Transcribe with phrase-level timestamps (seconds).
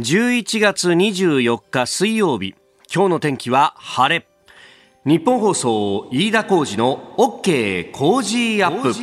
[0.00, 2.54] 11月24日水曜日。
[2.90, 4.26] 今日の天気は晴れ。
[5.04, 8.94] 日本放送飯田浩司の OK 工事アップ。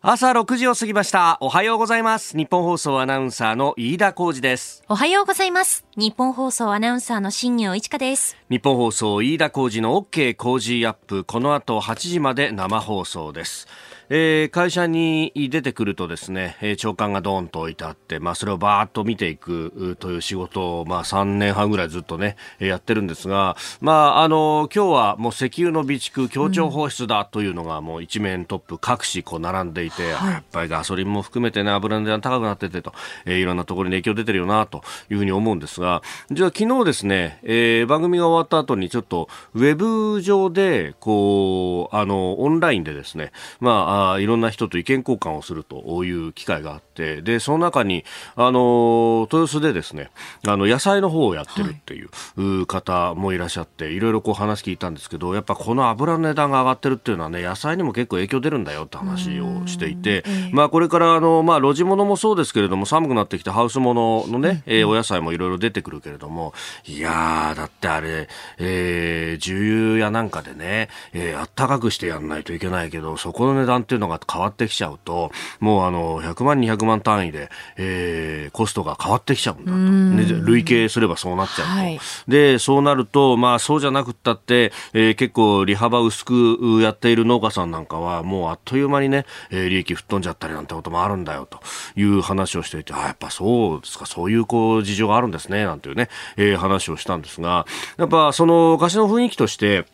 [0.00, 1.36] 朝6時を過ぎました。
[1.42, 2.34] おはようございます。
[2.34, 4.84] 日本放送アナウンサーの飯田浩司です。
[4.88, 5.84] おはようございます。
[5.96, 8.38] 日本放送アナウンサーの新業一華です。
[8.48, 11.24] 日本放送飯田浩司の OK 工事アップ。
[11.24, 13.68] この後8時まで生放送です
[14.12, 32.92] えー、会社に出てくるとですね、えー、長官がドーンと置いてあって、まあ、それをバーッと見ていくという仕事を、まあ、3年半ぐらいずっとね、やってるんですが、まあ、あの、今日はもう石油の備蓄、協調放出だというのがもう一面トップ各紙こう並んでいて、はい、やっぱりガソリンも含めてね、油の値段高くなっててと、
[33.26, 36.02] えー、いろんなところに影響出てるよなというふうに思うんですが、
[36.32, 43.30] じゃあ昨日ですね、えー、番組が終わった後にちょっとウェブ上で、こう、あの、オンラインでですね、
[43.60, 48.04] まあ、いろんな人と意見交換をするという機会があってでその中に
[48.36, 50.10] あの豊洲でですね
[50.46, 66.52] あの野菜の方をやってるっていう方もいらっしゃって、はい、いろいろこう話聞いたんですけどやっぱこの油の値段が上がってるっていうのはね野菜にも結構影響出るんだよって話をしていて、まあ、これからあの、まあ、露地物もそうですけれども寒くなってきてハウス物のね、えー、お野菜もいろいろ出てくるけれども
[66.84, 75.30] いやだってあれ、えー、重油やなんかでね、えー、あったかくしてやんないといけないけどそこの値段っていうのが変わってきちゃうと、
[75.60, 79.78] もうあの、100万、200万単位で、えー、コストが変わってきちゃうんだと。
[79.78, 81.72] ね、累計すればそうなっちゃうと。
[81.72, 91.60] はい、で、そうなると、まあそうじゃなくったって、えー、結構利幅薄くやっている農家さんなんかは、もうあっという間にね、えー、利益吹っ飛んじゃったりなんてこともあるんだよ、と。
[91.96, 99.84] いう話をしていて、あ、やっぱそうですか、そういうこう事情があるんですね、なんていうね、えー、話をしたんですが、やっぱその昔の雰囲気として、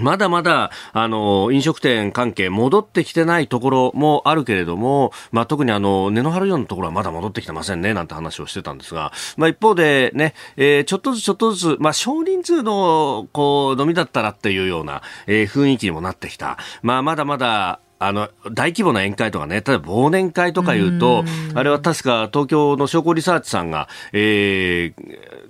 [0.00, 16.58] まだまだ、あの、飲食店関係戻ってきてないところもあるけれども、まあ、特にあの、根の張るようなところはまだ戻ってきてませんね、なんて話をしてたんですが、まあ、一方でね、えー、ちょっとずつちょっとずつ、まあ、少人数の、こう、飲みだったらっていうような、えー、雰囲気にもなってきた。
[16.82, 21.24] まあ、まだまだ、あの、大規模な宴会とかね、例えば忘年会とか言うと、
[21.54, 25.47] あれは確か東京の商工リサーチさんが、えー、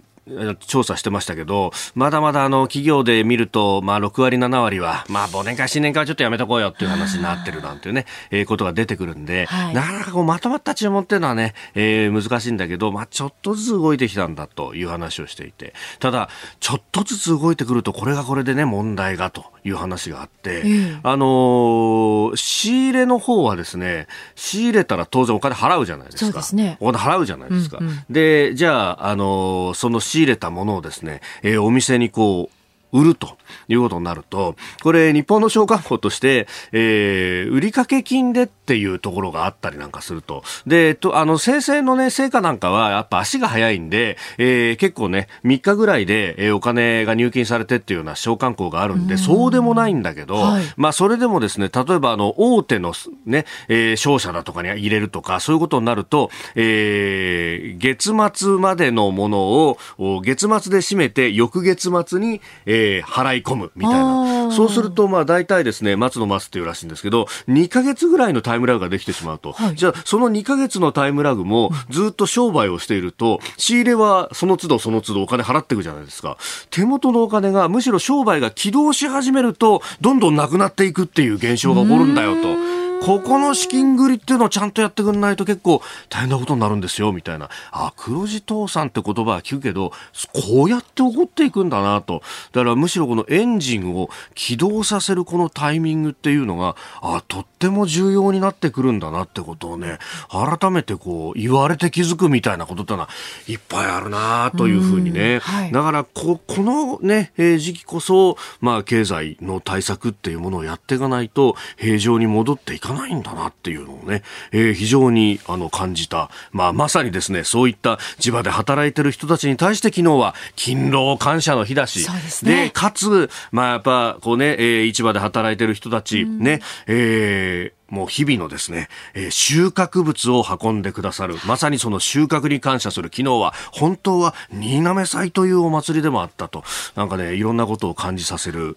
[0.61, 16.29] 調査してましたけど、まだまだあの企業で見ると、まあ6割、7割は、まあ忘年会、新年会はちょっとやめとこうよっていう話になってるなんていうね、えー、ことが出てくるんで、はい、なかなかこうまとまった注文っていうのはね、えー、難しいんだけど、まあちょっとずつ動いてきたんだという話をしていて、ただ、
[16.61, 26.33] ちょっとずつ動いてくると、これがこれでね、問題がという話があって、うん、あのー、仕入れの方はですね、仕入れたら当然お金払うじゃないですか。
[26.33, 26.77] そうですね。
[26.81, 27.79] お金払うじゃないですか。
[27.81, 32.58] うんうん、で、じゃあ、あのー、その仕仕入れたものをですね、えー、お店にこう、
[32.93, 33.37] 売ると
[33.69, 40.43] いうことになると、これ日本の商慣行として、えー、売掛金でっていうところがあったりなんかすると。
[40.67, 52.95] で、と、あの、生成のね、成果なんかはやっぱ足が早いんで、えー、結構ね、3日ぐらいで、えー、お金が入金されてっていうような商慣行があるんで、そうでもないんだけど、はい、まあそれでもですね、例えばあの、大手の
[53.27, 59.79] ね、えー、商社だとかに入れるとか、そういうことになると、えー、月末までのものを、
[60.23, 64.51] 月末で締めて、翌月末に、えーえー、払い込むみたいな。
[64.53, 69.53] そうすると、まあ大体ですね、松の松っていうらしいんですけど、2ヶ月ぐらいのタイムラグができてしまうと。
[69.53, 76.37] はい、じゃあ、その2ヶ月のタイムラグもずっと商売をしていると、仕入れはその都度その都度お金払っていくじゃないですか。
[76.71, 82.88] 手元のお金がむしろ商売が起動し始めると、どんどんなくなっていくっていう現象が起こるんだよと。
[83.03, 87.49] ここの資金繰りっていうのをちゃんとやってくんないと結構大変なことになるんですよ、みたいな。
[87.71, 89.93] あ、黒字倒産って言葉は聞くけど、
[90.33, 92.23] こうやって起こっていくんだなと。
[92.53, 99.99] だからむしろこのエンジンを起動させるこのタイミングっていうのが、あ、とっても重要になってくるんだなってことをね、
[100.29, 103.09] 改めてこう言われて気づくみたいなことってのは
[103.47, 105.39] いっぱいあるなというふうにね。
[105.41, 114.23] はい、だからこ、このね、えー、時期こそ、まあ経済の対策っていうものをやっていかないと平常に戻っていかないんだなっていうのをね、
[114.53, 116.31] えー、非常にあの感じた。
[116.53, 122.07] まあまさにですね、そういった地場で働いてる人たちに対して昨日は勤労感謝の日だし、
[122.45, 131.37] で、ね、かつ、まあやっぱこうね、えー、市場で働いてる人たち、ね、えー、もう日々のですね、えー、収穫物を運んでくださる。
[131.47, 133.11] まさにその収穫に感謝する。
[133.13, 136.65] 昨日は、本当は、新滑祭というお祭りでもあったと。
[136.97, 138.77] なんかね、いろんなことを感じさせる、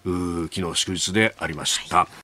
[0.50, 1.96] 昨日祝日でありました。
[1.98, 2.21] はい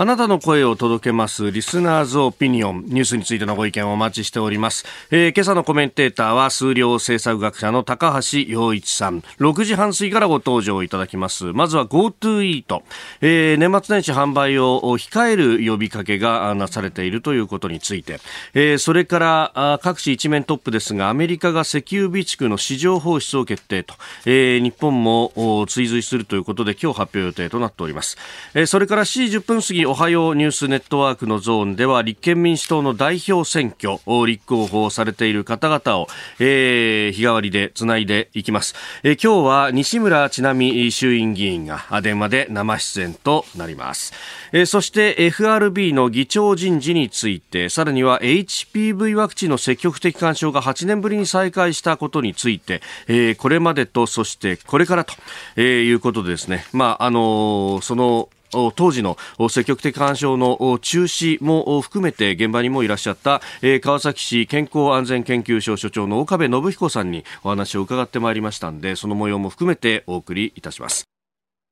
[0.00, 2.84] あなたの声を届けますリスナーズオピニオン。
[2.86, 9.20] ニュースについてのご意見をお待ちしております、えー、今朝のコメンテーターは数量政策学者の高橋洋一さん。
[9.40, 11.52] 6時半過ぎからご登場いただきます。
[11.52, 12.82] まずは GoTo イート、
[13.20, 18.20] え、年末年始販売を控える呼びかけがなされているということについて、
[18.54, 28.16] えー、それから各紙一面トップですがアメリカが石油備蓄の市場放出を決定と、えー、日本も追随するということで今日発表予定となっております、
[28.54, 36.06] えー、それから7時10分過ぎおはようニュースネットワークのゾーンでは立憲民主党の代表選挙を立候補されている方々を、
[36.38, 44.12] えー、日替わりでつないでいきます、えー、今日は西村智奈美衆院議員が電話で生出演となります、
[44.52, 55.14] えー、そして FRB の議長人事についてさらには HPV ワクチンの積極的干渉が8年ぶりに再開したことについて、えー、これまでとそしてこれからと、
[55.56, 56.64] えー、いうことでですね。
[56.72, 59.16] まああのー、その当時の
[59.48, 63.40] 積極的干渉の中止も含めて現場にもいらっしゃった、
[63.80, 71.19] 川崎市健康安全研究所所長の岡部信彦さんにお話を伺ってまいりましたのでその模様も含めてお送りいたします。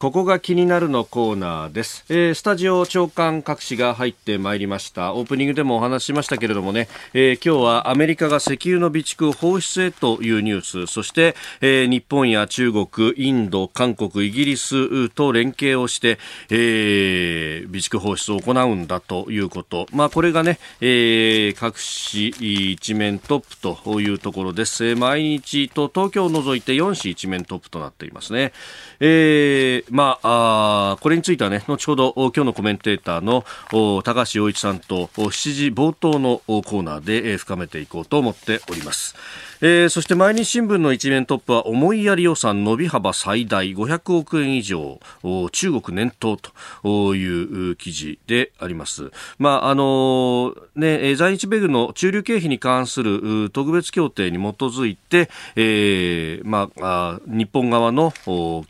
[0.01, 5.13] ここが気になるのコーナーです、えー、スタジオ長官各紙が入ってまいりました。
[5.13, 10.87] オープニングでもお話ししましたけれどもね、えー、今日はアメリカが石油の備蓄放出へというニュース。
[10.87, 19.89] そして、えー、日本や中国インド韓国イギリスと連携をして、え備蓄放出を行うんだということ。
[19.93, 22.29] まあこれがね、え各紙
[22.73, 28.53] 一面トップというところです、毎日と東京を除いて4紙一面トップとなっていますね、
[29.01, 33.45] えーまあ、あこれについてはね、後ほど今日のコメンテーターの
[34.03, 39.15] 高橋洋一さんと7時冒頭のコーナーで深めていこうと思っております。
[39.61, 45.01] えー、そして毎日新聞の一面トップは思いやり予算伸び幅最大500億円以上
[45.51, 46.39] 中国念頭
[46.83, 49.11] という記事であります。
[49.39, 58.13] まああのね、在日米軍の駐留経費に関する特別協定に基づいて、えー、まあ日本側の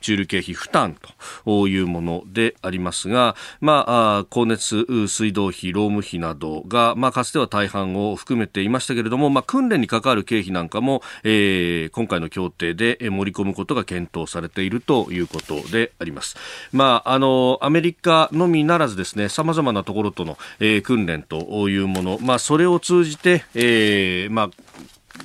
[0.00, 0.96] 駐留経費負担
[1.44, 16.36] というものでありますが、まあ光熱水道費労務費などがまあかつては大半を含めていましたけれども、まあ訓練に関わる経費なんかかも、えー、今回の協定で盛り込むことが検討されているということであります。
[16.72, 24.50] まあ、あの、アメリカのみならずですね、様々なところとの、えー、訓練というもの、まあ、それを通じて、えー、まあ、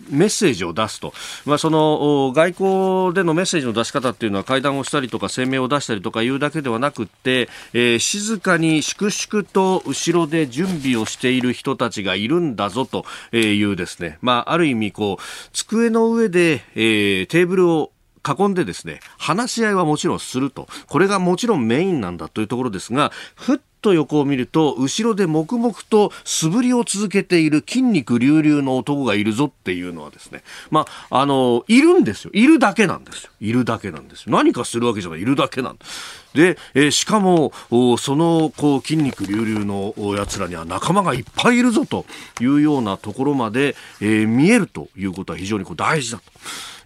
[0.09, 1.13] メッセージを出すと、
[1.45, 13.05] まあ、その外交でのメッセージの出し方っていうのは会談をしたりとか声明を出したりとかいうだけではなくて、えー、静かに粛々と後ろで準備をしている人たちがいるんだぞと
[13.35, 15.23] いうですね、まあ、ある意味こう
[15.53, 17.91] 机の上で、えー、テーブルを
[18.25, 20.67] 囲んでですね話し合いはもちろんすると。
[20.87, 32.31] これがもちろんメインなんだというところですがふっと横を見ると後ろで黙々と素振りを続けている筋肉隆々の男がいるぞっていうのはですねまああのいるんですよ。
[32.33, 33.29] いるだけなんですよ。
[33.39, 34.35] いるだけなんですよ。
[34.35, 35.21] 何かするわけじゃない。
[35.21, 35.85] いるだけなんで。
[35.85, 37.51] すで、えー、しかも
[37.97, 42.05] そのこう筋肉隆々のやつらには仲間がいっぱいいるぞと
[42.41, 46.23] いうようなところまで、えー、見えるということは非常にこう大事だと。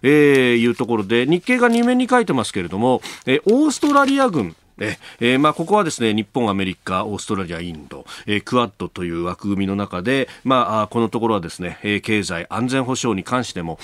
[0.02, 13.78] えー、いうところで日経が2面に書いてますけれども、えー、オーストラリア軍えー、まあ、ここはですね日本、アメリカ、オーストラリア、インド、えー、クアッドという枠組みの中で、まあ、このところはですね、えー、経済、安全保障に関しても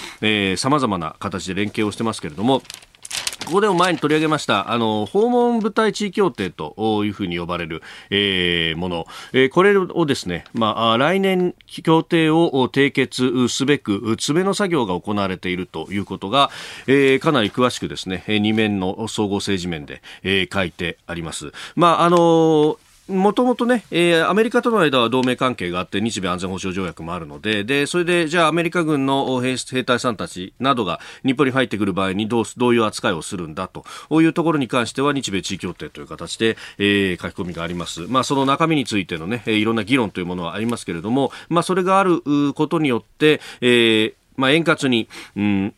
[0.57, 2.63] さまざまな形で連携をしてますけれども
[3.45, 16.51] ここでも前に取り上げました、あの、訪問部隊地位協定というふうに呼ばれる、えー、もの、えー、これをですね、まあ、来年協定を締結すべく、詰めの作業が行われているということが、
[16.87, 21.53] えー、かなり詳しくですね、2面の総合政治面で、えー、書いてあります。
[21.77, 33.85] まあ、あのもともとね、えー、アメリカとの間は同盟関係があって日米安全保障条約もあるのででそれでじゃあアメリカ軍の兵兵隊さんたちなどが日本に入ってくる場合にどうどういう扱いをするんだと
[34.23, 42.23] いうところに関しては日米地位協定という形で、えー、書き込みがあります、まあ、その中身についてのねいろんな議論というものはありますけれども、まあ、それがある
[42.55, 45.75] ことによって、えーまあ、円滑に、うん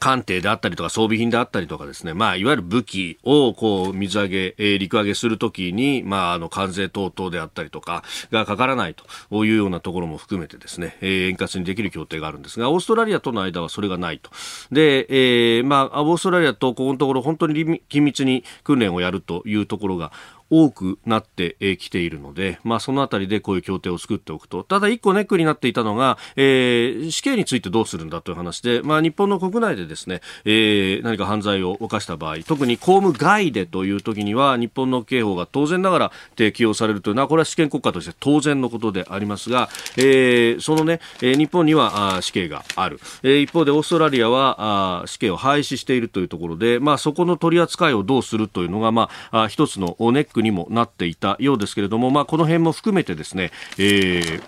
[0.00, 14.30] 艦艇であったりとか装備品であったりとかですね、まあ、いわゆる武器をこう水揚げ、えー、陸揚げするときに、まあ、あの関税等々であったりとかがかからないというようなところも含めてですね、えー、円滑にできる協定があるんですが、オーストラリアとの間はそれがないと。
[14.70, 20.12] で、えー、まあ、オーストラリアとここのところ本当に緊密に訓練をやるというところが
[20.50, 24.64] 多くなってきているので、まあ、そのあたりでこういう協定を作っておくと。
[24.64, 43.00] ただ一個ネックになっていたのが、えー、死刑についてどうするんだという話で、まあ、日本の国内でですね、えー、何か犯罪を犯した場合、特に公務外でという時には、日本の刑法が当然ながら適用されるというのは、これは主権国家として当然のことでありますが、えー、そのね、え、日本には死刑がある。
[43.22, 54.42] え、一方でオーストラリアはあ死刑を廃止しているというところで、まあ、そこの取り扱いをどうするというのが、まあ、一つのネックにもなっていたようですけれども、まあ、この辺も含めてですね、えー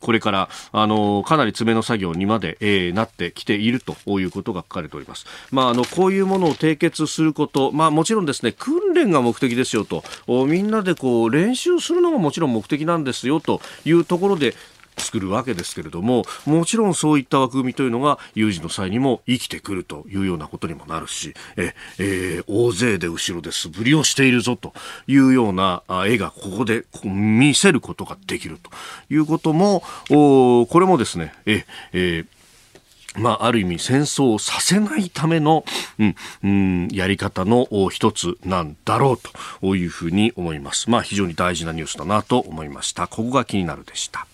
[0.00, 5.26] これから、あの、かなり詰めの作業にまで、えー、なってきているということが書かれております。
[5.50, 10.04] まあ、あの、こういうものを締結すること、まあ、もちろんですね、訓練が目的ですよと、
[10.46, 14.54] みんなでこう、練習するのがもちろん目的なんですよというところで、
[14.96, 24.72] 作るわけですけれどももちろんそういった枠組みというのが有事の際にも生きてくるというようなことにもなるしえ、えー、大勢で後ろで素振りをしているぞと
[25.06, 28.70] いうような絵がここで見せることができると
[29.12, 32.26] いうこともこれもですねえ、えー
[33.16, 35.64] まあ、ある意味戦争をさせないための、
[35.98, 39.18] うん、うん、やり方の一つなんだろう
[39.60, 40.88] というふうに思います。
[40.88, 43.08] まあ、非常に大事なニュースだなと思いました。
[43.08, 44.26] ここが気になるでした。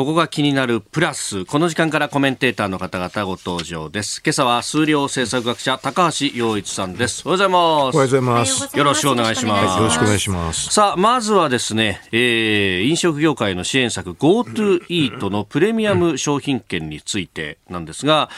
[0.00, 1.44] ここが気になるプラス。
[1.44, 4.22] この時間からコメンテーターの方々ご登場です。
[4.24, 7.20] 今朝は数量政策学者高橋洋一さんです。
[7.28, 7.60] おはようございます。
[7.60, 8.78] おはようございます。
[8.78, 9.78] よろしくお願いします。
[9.78, 10.72] よろしくお願いします。
[10.72, 18.30] さあ、まずはですね、えー、飲食業界の支援策 GoTo イートのプレミアム商品券についてなんですが、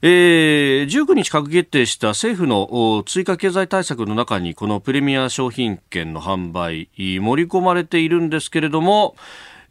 [0.00, 9.14] えー、19日閣議決定した政府の追加経済対策の中にこのプレミア商品券の販売盛り込まれているんですけれども、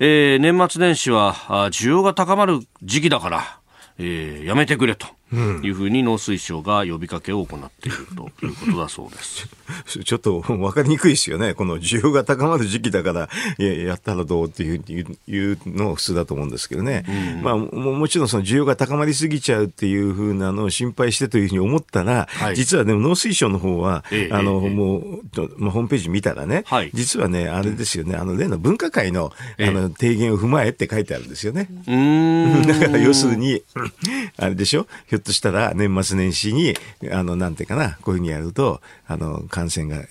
[0.02, 1.34] えー、年末年始は
[1.72, 3.60] 需要が高まる時期だから、
[3.98, 5.08] えー、やめてくれと。
[5.36, 9.48] いうふうに農水省が呼びかけを行っているということだそうです。
[10.04, 11.54] ちょっと 分かりにくいですよね。
[11.54, 14.84] この需要が高まる時期だからや やったらどうっていう
[15.28, 17.06] いうのが普通だと思うんですけどね。
[17.08, 25.22] うん、まあももちろんその需要が高まりすぎちゃうっていうふうなのを心配してというふうに思ったら、はい、実はでも農水省の方は、ええ、あの、え、もう、
[25.58, 31.70] まあ、ホームページ見たらね、はい、実はね、あれですよね、あの例の分科会のあの提言を踏まえって書いてあるんですよね。
[32.68, 33.62] だから要するに、
[34.38, 35.19] あれでしょひょ？
[35.20, 36.76] っとしたら年末年始に、
[37.12, 40.04] あの、なんていうかな、こういうふうにやると、あの、感染が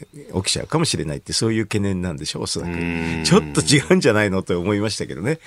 [0.43, 2.73] 起きちゃうかもしれないって、そういう懸念なんでしょう、おそらく。
[3.25, 5.41] ちょっと違うんじゃないのと思いましたけどね。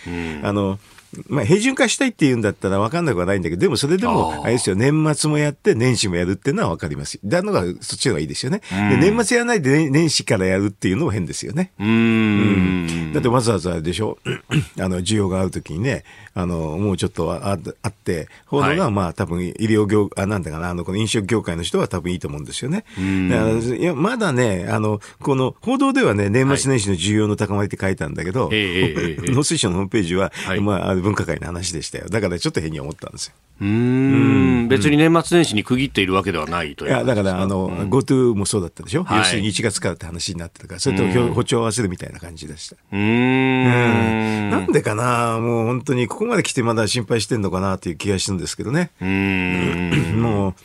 [0.44, 0.80] あの、
[1.28, 7.20] まあ、平準化したいって言うんだったら分かんなくはないんだけど、でもそれでも、あれですよ、年末もやって、年始もやるっていうのは分かります。
[7.26, 8.62] だのが、そっちの方がいいですよね。
[8.70, 11.72] で年末やらないで、年始からやるっていうのも変ですよね。
[11.80, 14.18] うん,、だってわざわざでしょ、
[14.80, 16.04] あの、需要があるときにね、
[16.34, 17.54] あの、もうちょっとああ
[17.90, 22.86] って、報道が、まあ、多分、医療業、あ、なんだかな、あの、この飲食業界の人は多分いいと思うんですよね。
[22.98, 32.08] いや、まだね、あの、この、報道ではね、年末年始の需要の高まりって書いたんだけど、 農水省のホームページは、まあ、分科会の話でしたよ。
[32.10, 33.34] だからちょっと変に思ったんですよ。
[33.62, 42.76] うん、別に年末年始に区切っているわけではないといういや、だから、あの、うん、GoTo もそうだったでしょ、はい、要するに1月からって話になってたから、それと歩調を合わせるみたいな感じでした。
[42.92, 44.50] うん。
[44.50, 45.40] なんでかな？
[45.40, 48.90] もう本当にここまで来てまだ心配してんのかなという気がするんですけどね。
[49.00, 50.22] うん。
[50.22, 50.56] も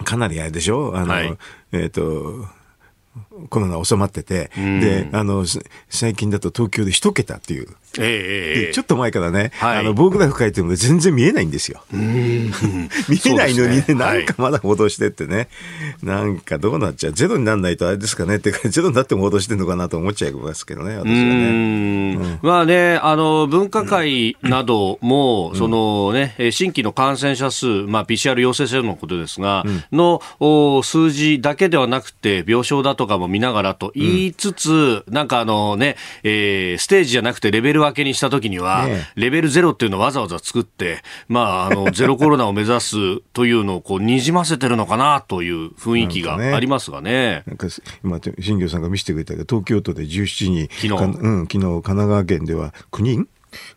[0.00, 0.92] う、かなりあれでしょ？
[0.94, 1.38] あの、はい、
[1.72, 2.46] えっ、ー、と、
[3.50, 5.44] コロナ収まってて、で、あの、
[5.88, 7.68] 最近だと東京で一桁っていう。
[7.98, 11.84] ええちょっと前からね、はい、あの、棒グラフ書いても全然見えないんですよ。
[11.92, 12.50] 見
[13.24, 13.94] えないのにね、ね。
[13.94, 15.46] なんかまだ報道してってね、はい、
[16.02, 21.14] なんかどうなっちゃう、ゼロにならないとあれですかねって、ゼロになっても報道してるのかなと思っちゃいますけどね、私はね。
[21.14, 47.42] うん、まあね、あの、分科会なども、うん、そのね、新規の感染者数、まあ PCR 陽性者のことですが、うん、の数字だけではなくて、病床だとかも見ながらと言いつつ、なんかあのね、えー、ステージじゃなくてレベル分けにしたときには、ね、レベルゼロっていうのをわざわざ作って、まあ、あの、 ゼロコロナを目指すというのをこう、にじませてるのかなという雰囲気がありますがね。
[47.48, 47.72] なんか、ね、
[48.04, 53.28] 今、新庄さんが見せてくれたけど、東京都で17人、昨日、うん、昨日、神奈川県では9人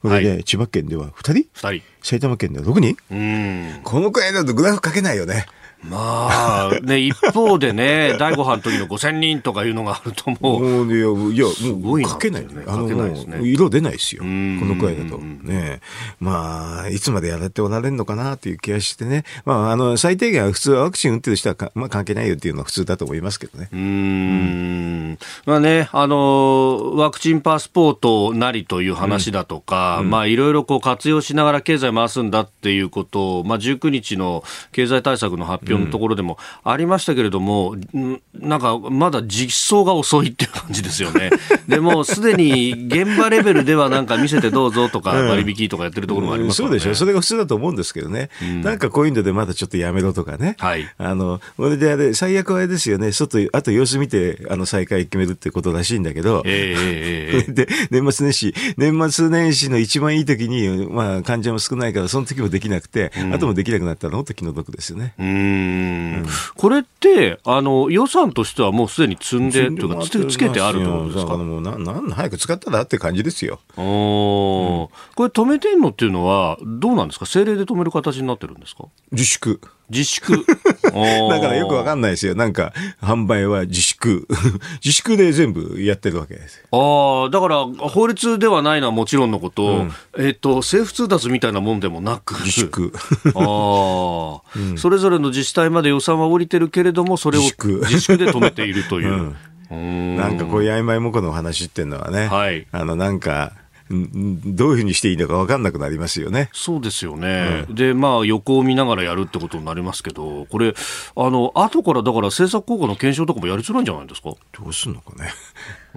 [0.01, 1.83] これで、はい、千葉県では2人 ?2 人。
[2.01, 3.81] 埼玉県では6人うん。
[3.83, 5.45] このくらいだとグラフ書けないよね。
[5.83, 12.63] まあ、ね、 一方でね、第5波の時の5000人とかいうのがあるともう、いや、いやもう書けないよね。
[12.67, 14.23] あの、ね、色出ないですよ。
[14.23, 15.17] このくらいだと。
[15.17, 15.81] ね
[16.19, 19.23] まあ、いつまでやっておられるのかなという気がしてね。
[19.45, 23.69] まあ、あの、最低限は普通はワクチン打ってる人はまあ、関係ないよっていうのは普通だと思いますけどね。
[23.71, 25.17] うん。
[25.45, 41.29] まあね、あの、ワクチンパスポートなりという話だとか、うん、まあ、いろいろこう活用しながら経済回すんだっていうことを、まあ、19日の経済対策の発発表のところでもありましたけれども、うん、なんかまだ実装が遅いっていう感じですよね。
[41.67, 46.95] でもすでに現場レベルではなんか見せてどうぞとか割引とかやってるところもあります、ねうん、そうでしょ。
[46.95, 48.29] それが普通だと思うんですけどね。
[48.41, 50.55] うん、なんかこういうのでまだちょっとやめろとかね。
[50.59, 50.87] はい。
[50.97, 53.11] あの、これであれ、最悪はあれですよね。
[53.11, 56.43] 外、あと様子見て、あの、再開決めるってことらしいんだけど。
[56.45, 65.13] えー、えー、 で、年末年始、年末年始の一番いい時に、まあ、患者も少ないから、その時もできなくて、うん、後もできなくなったら、もっと気の毒ですよね。
[65.19, 65.25] うん,、
[66.55, 71.37] これって、あの、予算としてはもうすでに積んで、とか、つけてあるってことですか？
[71.37, 73.59] もうな、なん、早く使ったらって感じですよ。
[73.77, 77.25] お、うん、これ止めてんのっていうのは、どうなんですか？
[77.25, 78.85] 政令で止める形になってるんですか？
[79.11, 79.61] 自粛。
[79.89, 80.45] 自粛。
[80.83, 82.35] だからよくわかんないですよ。
[82.35, 84.27] なんか、販売は自粛。
[84.83, 86.63] 自粛で全部やってるわけです。
[86.71, 92.35] ああ、だから、法律ではないのはもちろんのこと、うん、えっ、と、政府通達みたいなもんでもなく。
[92.39, 92.93] 自粛。
[93.35, 99.35] ああ、うん、それぞれの自治体まで予算は降りてるけれども、それを自粛で止めているという。
[99.69, 103.51] うん、なんかこういう曖昧もこの話っていうのはね、はい、あの、なんか、
[103.89, 106.49] どういうふうにしていいのか分かんなくなりますよね。
[106.53, 107.65] そうですよね。
[107.69, 110.73] うん、で、まあ、横を見ながらやるってことになりますけど、これ、
[111.15, 114.31] あの、後からだから政策効果の検証とかもやりづらいんじゃないですか？
[114.59, 115.31] どうすんのかね。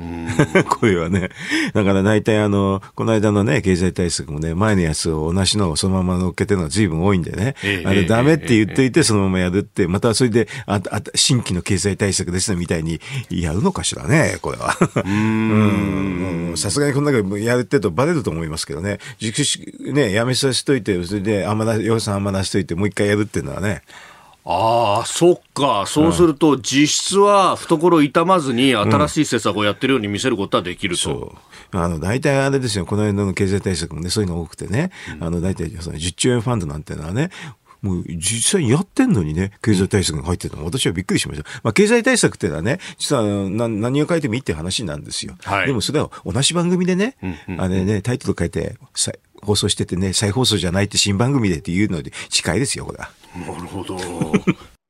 [0.69, 1.31] これはね。
[1.73, 7.55] だから大体あの、この間のね、経済対策もね、前のやつを同じのをそのまま乗っけてるのが随分多いんでね。
[7.63, 14.77] えあれダメって言っといてそのままやるって、またそれで、あ、あ、新規の経済対策ですねみたいにやるのかしらね、これは。
[15.05, 16.53] うん。
[16.57, 18.99] さすがにこんだけやるってとバレると思いますけどね。
[19.19, 19.43] 熟
[19.93, 23.83] ね、やめさせといて、それで、あんまな、予算あんまなしといて、もう一回やるっていうのはね。
[24.45, 25.85] ああ、そっか。
[25.87, 31.37] そうすると、実質は懐痛まずに新しい施策をやってるように見せることはできると。
[31.73, 32.87] うん、あの、大体あれですよ。
[32.87, 34.91] この間の経済対策もね、そういうの多くてね。
[35.19, 37.31] うん、あの、大体その10兆円ファンドなんていうのはね、
[37.83, 41.49] もう実際にやってんのにね、経済対策が入ってたの、私はびっくりしました。
[41.63, 45.35] まあ、経済対策っていうのはね、実は何何を書いてもいいって話なんですよ。
[45.45, 47.17] はい、でもそれは同じ番組でね、
[47.59, 48.77] あれね、タイトル書いて、
[49.43, 53.11] 放送しててね、再放送じゃないって新番組でっていうので近いですよ、これは。
[53.35, 53.97] なるほど。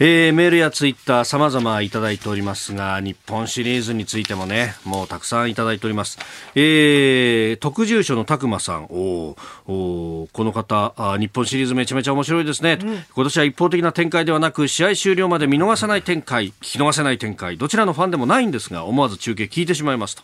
[0.00, 6.18] えー、メールやツイッター様々いただいておりますが、日本シリーズについてもね、もうたくさんいただいております。
[6.56, 20.16] えー、特住所のたくまさん、おおこの方あ、日本シリーズめちゃめちゃ面白いですね、うん、今年は一方的な展開ではなく、試合終了まで見逃さない展開、聞き逃せない展開、どちらのファンでもないんですが、思わず中継聞いてしまいます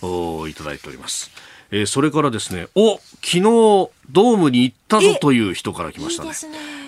[0.00, 1.32] と、おいただいております。
[1.70, 6.30] えー、それからですね、お昨日ドームに行ったぞという人から来ましたね。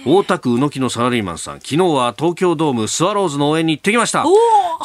[0.05, 4.25] 大田区宇木のサラリーマンさん、昨日は東京ドームスワローズの応援に行ってきました。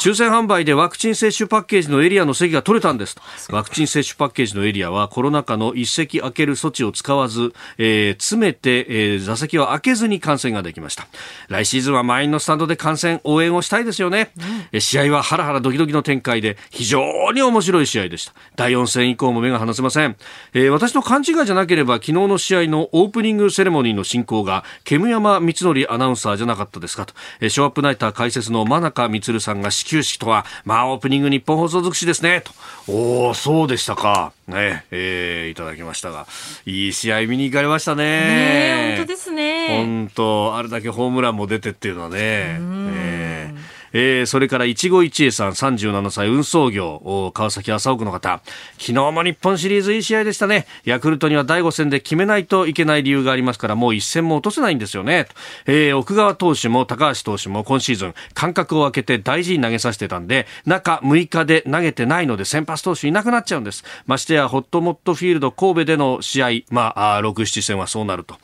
[0.00, 3.16] 抽選販売でワクチン接種パッケージのエリアの席が取れたんです。
[3.50, 11.06] ワクチン接種パッケージのエリアはコロナ禍の一席空ける措置を使わず、えー、詰めて、えー、座席を開けずに観戦ができました。
[11.48, 14.32] 来シーズンは満員のスタンドで観戦応援をしたいですよね、
[14.72, 18.34] うん、試合はハラハラドキドキの展開で非常に面白い試合でした。
[18.56, 20.16] 第4戦以降も目が離せません、
[20.54, 32.42] えー、私の勘違いじゃなければ昨日の試合のオープニングセレモニーの進行が煙山光則アナウンサーじゃなかったですかと、えー、ショーアップナイター解説の真中光さんが始球式とはまあ、オープニング日本放送尽くしですね。
[32.42, 32.52] と。
[32.92, 34.32] おおそうでしたか。
[34.46, 36.26] ね、えー、いただきましたが、
[36.66, 38.04] いい試合見に行かれましたね。
[38.04, 39.68] ね本当ですね。
[39.68, 42.18] 本当、あれだけホームランも出てっていうのはね。
[42.18, 48.42] えーえー、それから一期一会さん37歳運送業川崎麻生区の方。
[48.72, 50.66] 昨日も日本シリーズいい試合でしたね。
[50.84, 55.28] ヤクルトには第5戦で決めないといけない理由がありますからもう一戦も落とせないんですよね、
[55.66, 63.84] えー、奥川投手も高橋投手も今シーズン間隔を空けて大事に投げさせてたんで中6日で投げてないので先発投手いなくなっちゃうんです。
[64.06, 68.36] ましてやホットモットフィールド神戸での試合まあ6、7戦はそうなると。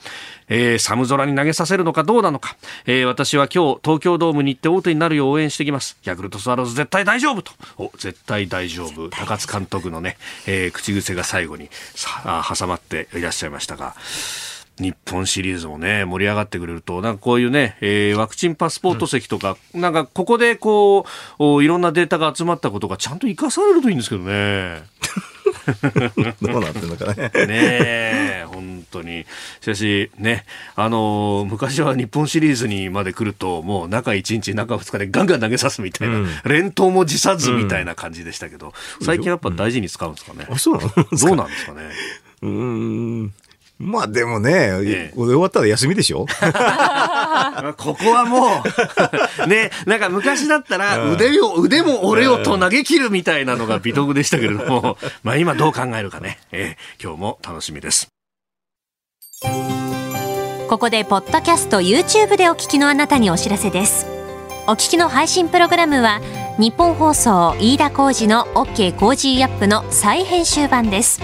[0.50, 5.96] えー、寒空に投げさせるのかどうなのか、えー、私は今日東京ドームに行って大手になるよう応援してきます。
[6.04, 7.52] ヤクルトスワローズ絶対大丈夫と。
[7.78, 9.08] お絶対大丈夫。
[9.08, 13.94] 高津監督のね、えー、口癖が最後にさ挟まっていらっしゃいましたが。
[14.80, 21.04] 日本シリーズもね、盛り上がってくれると、なんかこういうね、えー、ワクチンパスポート席とか、うん、なんかここでこ
[21.38, 24.82] う、いろんなデータが集まったことがちゃんと生かされるといいんですけどね。
[26.42, 27.31] どうなってんのかね。
[27.46, 29.27] ねえ、本当に。
[29.61, 30.44] しかし、ね、
[30.77, 40.46] あのー、昔は日本シリーズにまで来ると、もう中1日、中2日でガンガン投げさすみたいな、うん、連投も辞さずみたいな感じでしたけど、うん、最近やっぱ大事に使うんですかね。
[40.51, 40.90] あ、そうなの？
[41.18, 41.83] どうなんですかね。
[42.42, 43.33] うん。
[43.82, 44.52] まあでもね、
[44.84, 46.26] ええ、終わったら休みでしょ？
[47.78, 48.62] ここはも
[49.44, 58.08] う、ね、なんか昔だったら腕を、腕も俺をと投げ切るみたいなのが美徳でしたけれども、 まあ今どう考えるかね、ええ、今日も楽しみです。
[60.68, 64.06] ここでポッドキャスト YouTube でお聞きのあなたにお知らせです。
[64.66, 66.20] お聞きの配信プログラムは
[66.59, 71.18] ニッポン放送飯田浩司の OK Cozy up の再編集版です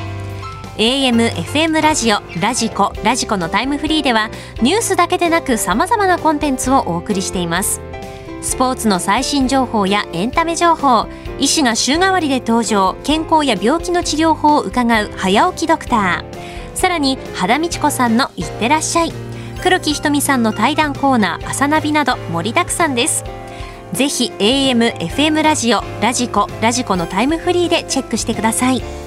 [0.78, 4.28] AM、FM ラジオ、ラジコ、ラジコのタイムフリーでは
[4.60, 7.80] ニュースだけでなく様々なコンテンツをお送りしています。
[8.42, 11.06] スポーツの最新情報やエンタメ情報
[11.38, 16.76] 医師が週替わりで登場健康や病気の治療法を伺う早起きドクター。
[16.76, 19.12] さらに肌道子さんの「いってらっしゃい」
[19.62, 23.24] 黒木ひとみさんの対談コーナー「朝ナビ」など盛りだくさんです。
[23.94, 29.05] ぜひ AM、FM ラジオ、ラジコ、ラジコのタイムフリーでチェックしてください。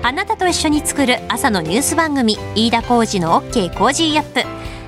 [0.00, 4.42] あなたと一緒に作る朝のニュース番組飯田浩二の OK コージーアップ。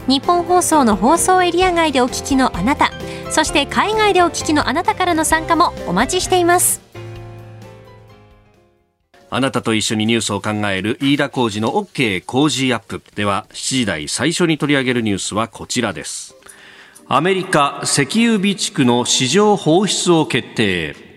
[0.06, 2.90] ニッポン放送の放送エリア外でお聞きのあなた
[3.30, 6.80] そして海外でお聞きのあなたからの参加もお待ちしています。
[9.32, 13.02] あなたと一緒にニュースを考える飯田浩二の OK 工事アップ。
[13.14, 16.36] では7時台最初に取り上げるニュースはこちらです。
[17.08, 21.09] アメリカ石油備蓄の市場放出を決定。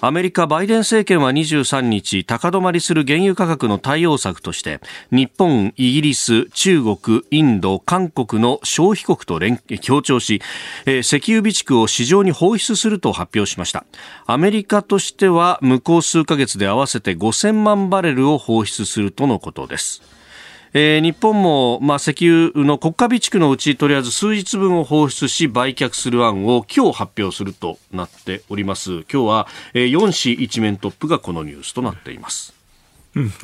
[0.00, 4.80] アメリカバイデン政権は23日高止まりする原油価格の対応策として
[5.10, 10.40] 日本、イギリス、中国、インド、韓国の消費国と連協調し、
[10.86, 13.84] 石油備蓄を市場に放出すると発表しました。
[14.26, 20.17] アメリカとしては向こう数ヶ月で合わせて5000万バレルを放出するとのことです。
[20.74, 32.58] えー、日本も、まあ、石油の国家備蓄のうちとりあえず数日分を放出し売却する案を今日発表するとなっております今日は、えー、4紙一面トップがこのニュースとなっています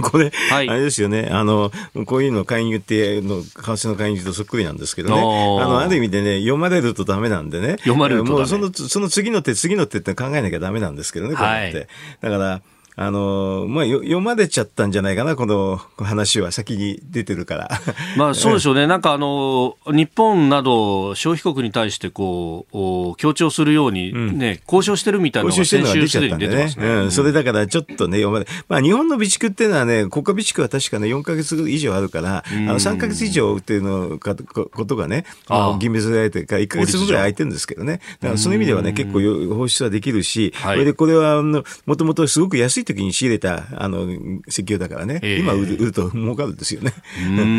[0.01, 1.31] これ、はい、あれですよね。
[1.33, 1.73] あの、
[2.07, 5.19] こういうの介入っての、為替の介入とそっくりなんですけどね。
[5.19, 7.77] あの、ある意味でね、読まれるとダメなんでね。
[7.79, 11.77] 読まれるともうその、その次の手、次の手って考えなきゃダメなんですけどね、こうやって。
[11.79, 11.87] はい、
[12.21, 12.63] だから、
[12.97, 17.71] あの、まあ、読まれちゃったんじゃないかな、この話は先に出てるから。
[18.17, 18.87] まあ、そうでしょうね。
[18.87, 26.87] なんかあの、日本など消費国に対してこう、強調するようにね、うん、交渉してるみたいなのが先週すでに出てますね。
[26.87, 38.01] うん、それだからちょっとね、読まれ、まあ、日本の備蓄っていうのはね、国家備蓄は確かね、4か月以上あるから、あの、3か月以上っていうのか、ことがね、あ義務付けられてから1か月ぐらい空いてるんですけどね。
[38.21, 39.21] だからその意味ではね、結構
[39.55, 41.65] 放出はできるし、はい、それでこれは、も
[41.97, 44.07] ともとすごく安い時に仕入れたあの
[44.47, 46.91] 石油だからね、えー、今売る売ると儲かるんですよね。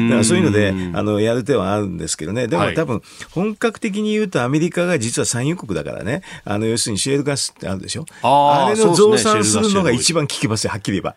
[0.10, 8.06] だからそういうのであのやる手はあるんですけどね、でも多分本格的に言うとアメリカが実は産油国だからね、あの要するにシェールガスってあるでしょ。
[8.22, 11.16] あれの増産するのが一番効きますよ、はっきり言えば。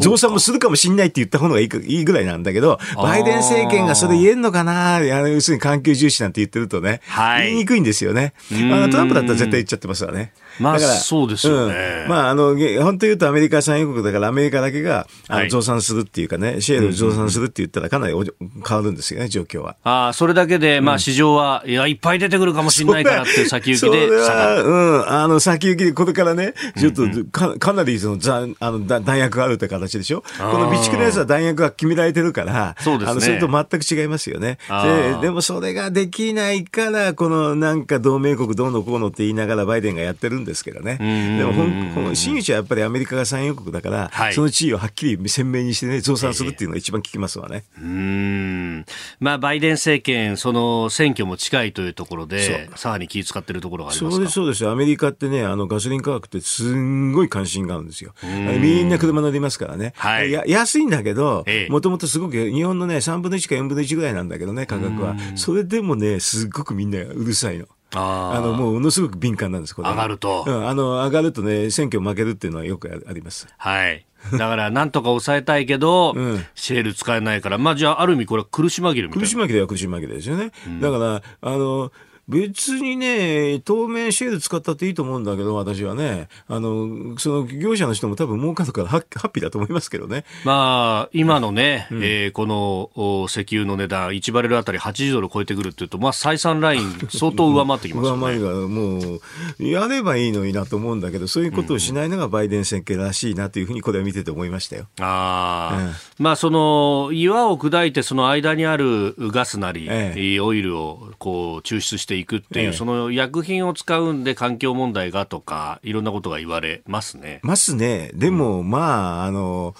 [0.00, 8.34] 増産もするかもしれないって言った方がいいいいぐらいなんだけど、バイデン政権がそれ言えんのかな、要するに環境重視なんて言ってるとね、はい、言いにくいんですよね。
[8.52, 10.32] あトランプだったら絶対言っちゃってますわね。
[10.58, 12.02] まあ、そうですよね。
[12.04, 19.76] うん、まあ、あの、本当言うとアメリカ産油国だからアメリカだけが、あの増産するっていうかね、シェール増産するって言ったらかなり変わるんですよね、状況は。
[19.84, 24.64] ああ、それだけで、まあ市場は、いや、いっぱい出てくるかもしれないからって先行きで下がる。
[24.64, 30.22] うん、あの、先行きでこれからね、ちょっとかかなりその、あの弾薬があるって形でしょ？
[30.22, 33.10] この備蓄のやつは弾薬が決められてるから、そうですね。
[33.10, 34.58] あの、それと全く違いますよね。
[34.68, 40.96] で、でもそれができないから、このなんか同盟国どうのこうのって言いながらバイデンがやってるんですけどね。
[41.38, 41.52] でも
[41.94, 47.64] この真打ちはやっぱりアメリカが産油国だから、はい、その地位をはっきり鮮明にしてね、増産するっていうのが一番効きますわね。
[47.78, 48.84] えー、うん
[49.20, 54.68] まあ、バイデン政権、その選挙も近いというところで、さらに気遣ってるところがありますそうです、そうです。
[54.68, 58.12] アメリカってね、あのガソリン価格ってすんごい関心があるんですよ。
[58.22, 59.92] みんな車乗りますからね。
[59.96, 65.16] はい、や安いんだけど、もともとすごく日本のね、3分の1か4分の1ぐらいなんだけどね、価格は。
[65.36, 67.66] それでもね、すごくみんなうるさいの。
[67.92, 69.90] あのもうものすごく敏感なんです、これ。
[69.90, 73.48] 上がると、うん、あの上がるとね、選挙負けるっていうのはよくあります。
[73.56, 74.06] はい。
[74.32, 79.12] だからなんとか抑えたいけど、うん、シェール使えないから、まあじゃあある意味これは苦し紛れみたいな。
[79.14, 80.52] 苦し紛れは苦し紛れですよね。
[80.66, 81.90] うん、だから、あの、
[82.28, 90.24] 別にね、当面シェール使ったっていいと思うんだけど、私はね、あの、その業者の人も多分儲かるからハッピーだと思いますけどね。
[90.44, 98.22] まあ、今のね、うん、えー、この石油の値段、1バレルあたり80ドル超えてくるっていうと、まあ、採算ライン 相当上回ってきますよね。
[98.22, 99.20] 上回りが、もう、
[99.58, 104.86] やればいいのになと思うんだけど、そういうことをしないのがバイデン政権らしいなというふうに、これは見てて思いましたよ。
[105.00, 117.40] ああ、うん、まあ、その、岩を砕いて、その間にあるガスなり、ええ、オイルをこう抽出していくっていう、ええ、その薬品を使うんで環境問題がとか、いろんなことが言われますね。
[117.42, 118.10] ますね。
[118.14, 119.74] でも、うん、まあ、あの、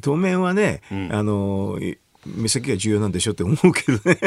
[0.00, 1.78] 当面はね、うん、あの、
[2.36, 4.18] 目先が重要なんでしょって思うけどね。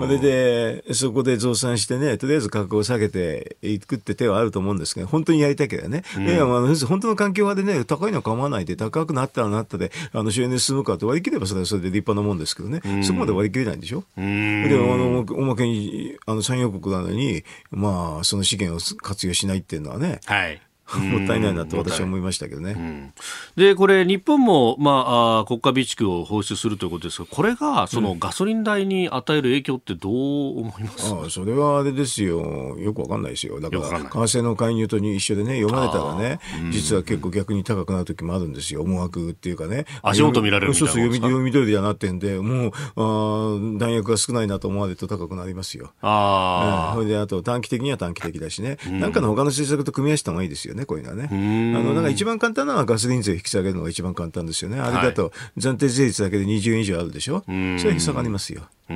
[0.00, 6.02] それで、そこで増産してね、とりあえず価格を下げていくって手はあると思うんですけど、本当にやりたいけどね。
[6.16, 12.80] うん、いや、まあ、本当の環境派でね、高いのは構わないで、高くなったらなったで、あの、収入進むかって割り切ればそれはそれで立派なもんですけどね。
[12.84, 14.04] うん、そこまで割り切れないんでしょ？
[14.16, 20.20] うん、で、あの、おまけに、あの、産油国なのに、まあ、その資源を活用しないっていうのはね。
[20.24, 20.60] はい。
[20.98, 22.72] もったいないなと私は思いましたけどね。
[22.72, 23.12] うん、
[23.56, 32.76] で、これ、日本も、まあ、国家備蓄を放出するということですが、これが、そのガソリン代に与える影響ってどう思います、うん、あそれはあれですよ。
[32.78, 33.60] よくわかんないですよ。
[33.60, 38.82] だから、為替の介入と一緒でね、読まれたらね、実は結構逆に高くなる時もあるんですよ。
[38.82, 39.86] 思惑っていうかね。
[40.02, 45.92] 足元見られるそうそう、読み読み通りではなってんで、もう、あ弾薬が少ないなと思われると高くなりますよ。
[46.02, 46.94] ああ。
[46.94, 48.78] それで、あと短期的には短期的だしね。
[48.86, 51.28] なんかの他の政策と組み合わせた方がいいですよね、こういうのはね。
[51.30, 54.78] あの、なんか一番簡単なのはガソリン税を引き下げるのが一番簡単ですよね。
[54.80, 57.42] あれだと暫定税率だけで20円以上あるでしょ？
[57.46, 58.62] それは下がりますよ。
[58.88, 58.94] で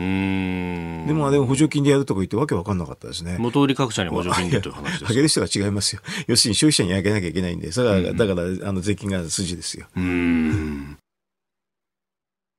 [1.12, 3.36] もあれ補助金でやるとか言ってわけわかんなかったですね。
[3.38, 5.10] 元売り各社に補助金でという話です。
[5.10, 6.02] 上げる人が違いますよ。
[6.26, 9.86] 要するに消費者に上げなきゃいけないんで、それは、だから、あの、税金が筋ですよ。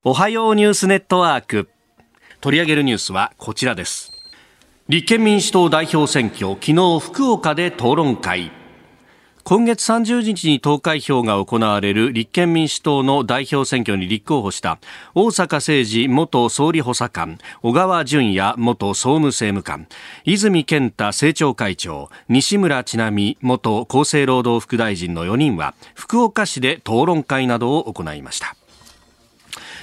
[0.04, 1.68] おはようニュースネットワーク。
[2.40, 4.12] 取り上げるニュースはこちらです。
[4.88, 8.52] 立憲民主党代表選挙、昨日福岡で討論会。
[9.48, 14.80] 今月30日に投開票が行われる立憲民主党の代表選挙に立候補した
[15.14, 19.86] 大阪誠治元総理補佐官小川淳也元総務政務官
[20.24, 28.56] 泉健太政調会長西村智奈美元厚生労働副大臣の4人は福岡市で討論会などを行いました。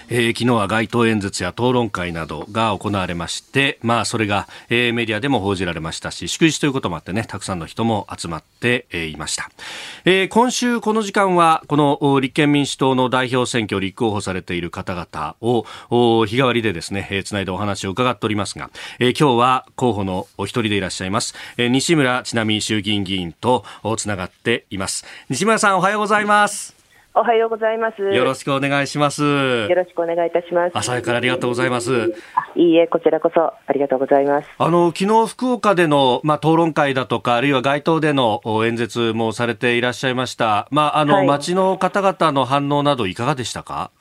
[0.10, 9.50] えー、昨日は街頭演説や討論会などが行われまして、まあ、それが、えー、メディアでも報じられましたし、祝日ということもあってね、たくさんの人も集まって、えー、いました。
[10.06, 15.66] えー、今週この時間は、この立憲民主党の代表選挙立候補されている方々を、
[16.26, 23.64] 日替わりでですね、えー、つないでお話を伺っておりますが、えー、今日は候補のお一人でいらっしゃいます、えー、西村智奈美衆議院議員と
[23.98, 25.06] つながっています。
[25.30, 26.83] 西村さんおはようございます。
[27.16, 28.02] おはようございます。
[28.02, 29.22] よろしくお願いします。
[29.24, 30.72] よろしくお願いいたします。
[30.74, 32.12] 朝からありがとうございます。
[32.56, 34.50] いいえ、こちらこそありがとうございます。
[34.58, 40.68] あの、昨日福岡での、まあ、討論会だとか、あるいは街頭での演説もされていらっしゃいました。
[40.72, 43.92] まあ、あの、はい、街の方々の反応などいかがでしたか？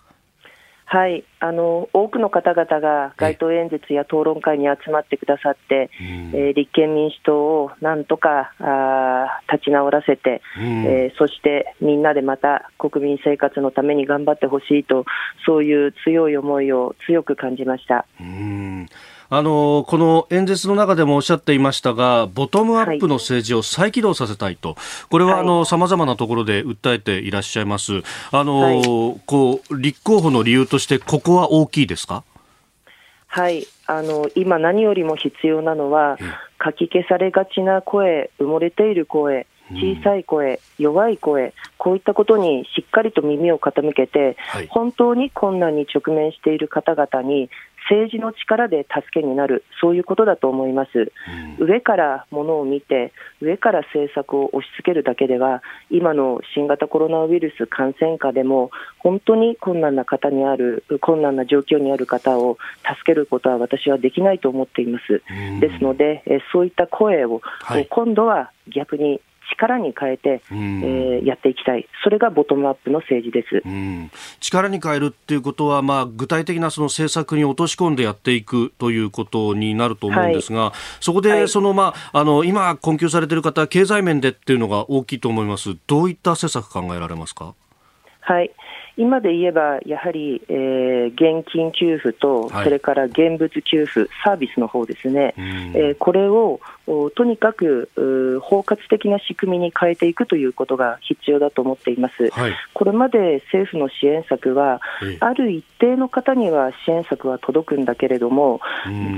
[0.93, 5.89] はい、あの多くの方々が街頭演説や討論会に集まってくださって、
[6.35, 15.07] えー、立憲民主党をなんとかあ立ち直らせて、えー、そしてみんなでまた国民生活のために頑張ってほしいと、
[15.47, 18.05] そういう強い思いを強く感じました。
[18.21, 18.87] うん
[19.35, 24.77] あのこの演説の中でもおっしゃっていましたが、ボトムアップの政治を再起動させたいと、
[25.09, 28.03] これはあの、さまざまなところで訴えていらっしゃいます。
[28.31, 28.83] あの、はい、
[29.25, 32.25] こう立候補の理由として、ここは大きいですか？
[33.27, 33.67] はい。
[33.87, 36.19] あの今、何よりも必要なのは、
[36.59, 47.49] かき消されがちな声、埋もれている声、小さい声、弱い声、こういったことにしっかりと耳を傾けて、はい、本当に困難に直面している方々に
[47.91, 51.13] 政治の力で助けになる、そういうことだと思います、
[51.59, 65.23] うん、上からものを見て、上から政策を押し付けるだけでは、今の新型コロナウイルス感染下でも、本当に困難な方にある、困難な状況にある方を助けることは私はできないと思っています。
[65.31, 69.21] うん、ですので、そういった声を、はい、今度は逆に
[69.53, 73.63] 力に変えて、えー、やっていきたい、それがボトムアップの政治です、
[74.41, 87.55] 力に変えるっていうことは、まあ、具体的なその政策に落とし込んでやっていくということになると思うんですが、はい、そこでその、まあ、あの今、困窮されている方、経済面でっていうのが大きいと思います、どういった施策考えられますか？
[88.21, 88.51] はい
[88.97, 96.61] 今で言えば、やはり、えー、現金給付と、それから現物給付、サービスの方ですね、えー、これを
[97.15, 97.91] とにかく
[98.43, 102.31] 包括的な仕組みに変えていくということが必要だと思っています。
[102.31, 104.81] はい、これまで政府の支援策は、
[105.21, 108.61] ある一定の方には支援策は届くんだけれども、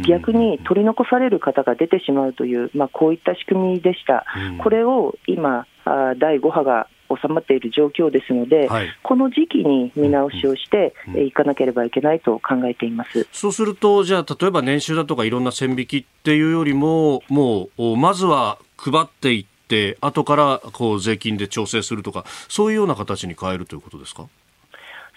[0.06, 4.24] 逆に取り残される方が出てしまうという、まあ、こういった仕組みでした。
[4.58, 6.86] これを今第5波が
[7.20, 24.26] 収まっている状況ですので、はい、この時期に見直しをしていかなければいけないと考えています、そうすると、じゃあ、例えば年収だとかいろんな線引きっていうよりも、もう、まずは配っていって、後からこう税金で調整するとか、そういうような形に変えるということですか？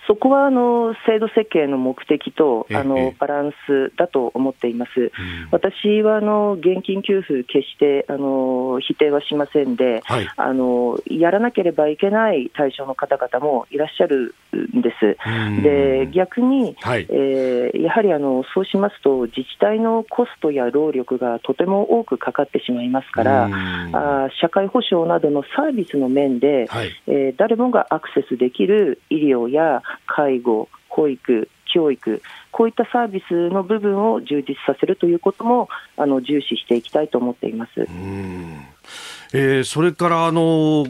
[0.08, 5.12] そこはあの制度設計の目的とあのバランスだと思っています。
[5.52, 15.18] 私はあの現金給付、決してあの否定はしませんで、はい、あの、やらなければいけない対象の方々もいらっしゃるんです。
[15.62, 23.50] で逆に、はい、えー、やはりあのそうしますと、自治体のコストや労力がとても多くかかってしまいますから、
[23.92, 37.72] あ社会保障などのサービスの面で、はい、えー、誰もがアクセスできる医療や介護、保育、教育、こういったサービスの部分を充実させるということもあの重視していきたいと思っています。
[39.34, 40.86] えー、それからあの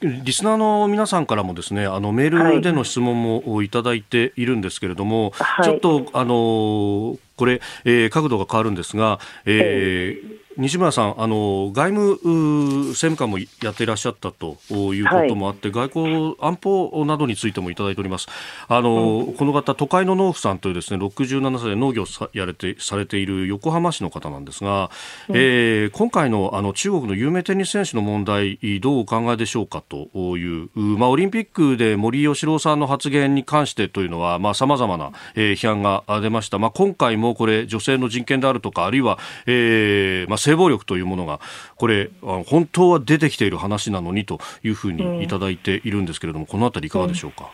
[0.00, 12.10] リスナーの皆さんからもですねあのメールでの質問もいただいているんですけれども、はい、ちょっとあのこれ、えー、角度が変わるんですが、えー、西村さん、あの外務
[12.88, 18.26] 政務官もやっていらっしゃったということもあって、はい、外交安保などについてもいただいております。
[18.66, 24.90] あの、うん、この方、都会の農夫さんというですね、67歳で農業さやれてされている横浜市の方なんですが、
[25.28, 36.58] うん、えー、今回のあの中国の有名テニス選手の問題、どうお考えでしょうかという、まあ、オリンピックで森喜朗さんの発言に関してというのは、まあ、様々な、えー、批判が出ました。
[36.58, 41.40] まあ、今回もこれ、女性の人権であるとか、あるいは、えー、まあ、性暴力というものが
[41.76, 47.50] これ本当は出てきている話なのにというふうにいただいているんですけれども、このあたりいかがでしょうか？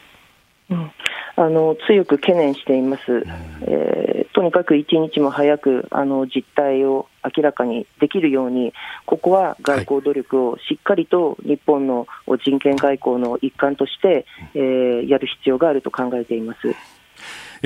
[0.70, 0.90] うん、
[1.36, 3.02] あの強く懸念しています、
[3.66, 8.72] えー、とにかく一日も早くあの実態を明らかにできるように、
[9.04, 12.06] ここは外交努力をしっかりと日本の
[12.44, 16.74] 人権外交の一環として、えー、やる必要があると考えています。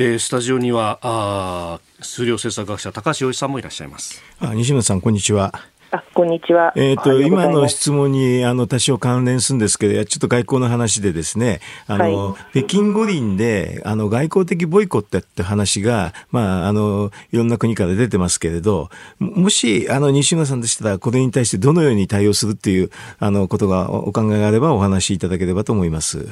[0.00, 5.52] えー、スタジオにはあ数量政策学者高橋洋一さんもいらっしゃいますあ西村さんこんにちは
[5.90, 6.74] あこんにちは。
[6.76, 26.28] えっ、ー、と、今の質問に、あの、多少関連するんですけど、ちょっと外交の話でですね、あの、はい、北京五輪で、あの、外交的ボイコットって話が、まあ、あの、いろんな国から出てますけれど、もし、あの、西村さんでしたら、これに対してどのように対応するっていう、あの、ことがお考えがあればお話しいただければと思います。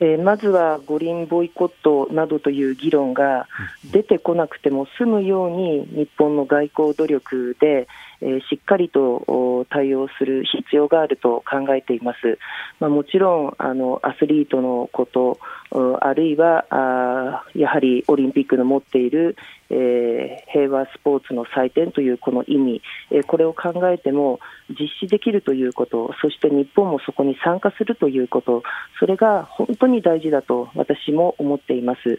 [0.00, 3.46] えー、まずは五輪ボイコットなどという議論が
[3.92, 7.86] 出てこなくても済むように日本の外交努力で、
[8.22, 12.38] えー、しっかりと対応する必要があると考えています。
[12.80, 15.38] まあ、もちろんあのアスリートのこと
[15.72, 19.36] あるいはあやはりオリンピックの持っている、
[19.70, 28.62] えー、平和スポーツの祭典というこの意味、えー、これを考えても実施できるということ、そして日本もそこに参加するということ、
[28.98, 32.18] それが本当に大事だと私も思っています。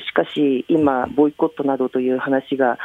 [0.00, 2.78] しかし、今、ボイコットなどという話が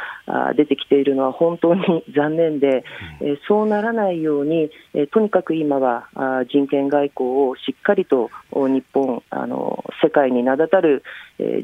[0.56, 2.84] 出てきているのは本当に残念で、
[3.20, 6.08] えそうならないように、えとにかく今は
[6.52, 11.02] 人権外交をしっかりと日本、あの世界に名だたる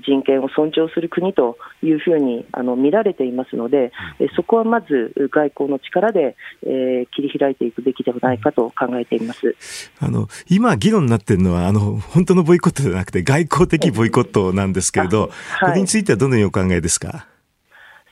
[0.07, 3.93] 人権を尊重する国というふうにあの見られていますので、
[4.35, 9.55] そこはまず外交の力で、え切り開いていくべきではないかと考えています。
[10.01, 17.27] あの今、議論になっているのはあの、本当のボイコットじゃなくて、外交的ボイコットなんですけれど、はい、これについてはどのようにお考えですか？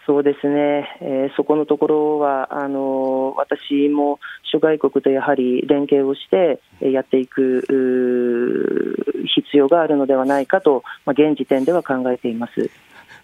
[0.07, 7.64] そうですね、えー、そこのところはあの私も諸外国とやはり連携をしてやっていく
[9.35, 12.71] 必要があるのではないかと、まあ、現時点では考えています。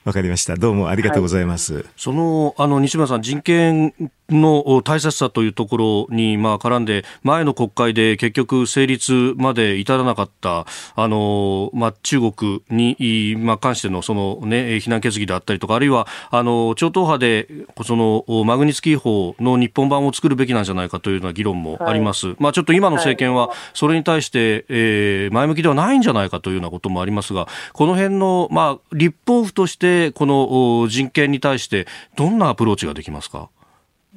[0.04, 0.56] わかりました。
[0.56, 1.74] どうもありがとうございます。
[1.74, 3.92] はい、その、あの、西村さん、人権
[4.30, 17.48] の大切さというところに、まあ、絡んで、前の国会で結局成立まで至らなかった、あの、まあ、中国に、まあ、関しての、そのね、非難決議であったりとか、あるいは、あの、超党派で、
[17.84, 22.28] その、マグニツキー法の日本版を作るべきなんじゃないかというような議論もあります。
[22.28, 33.48] はい、まあ、ちょっと今の政権は、それに対して、えー、前向きではないんじゃないかというようなこともありますが、この辺の、まあ、立法府として、この人権に対してどんなアプローチができますか、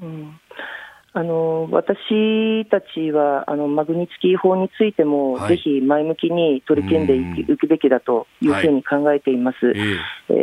[0.04, 0.40] うん、
[1.14, 9.66] あの私たちはあのマグニツキー法についても、はい、ぜひ前向きに取り組んでいくべきだというふうに考えています。
[9.68, 9.76] はい、
[10.30, 10.34] え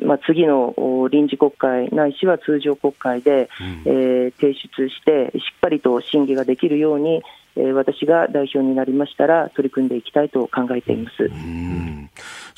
[0.00, 0.74] ー、まあ、次の
[1.10, 7.22] 臨時国会ないしは通常国会で、うん、えー、提出してしっかりと審議ができるように
[7.56, 11.28] え私が代表になりましたら取り組んでいきたいと考えています。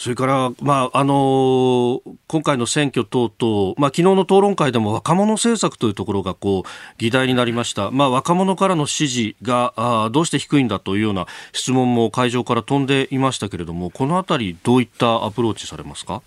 [0.02, 7.92] それから、まああの今回の選挙等々、まあ昨日の討論会でも若者政策というところがこう議題になりました。
[7.92, 16.20] まあ若者からの支持があどうして低いんだというような質問も会場から飛んでいましたけれども、このあたりどういったアプローチされますか？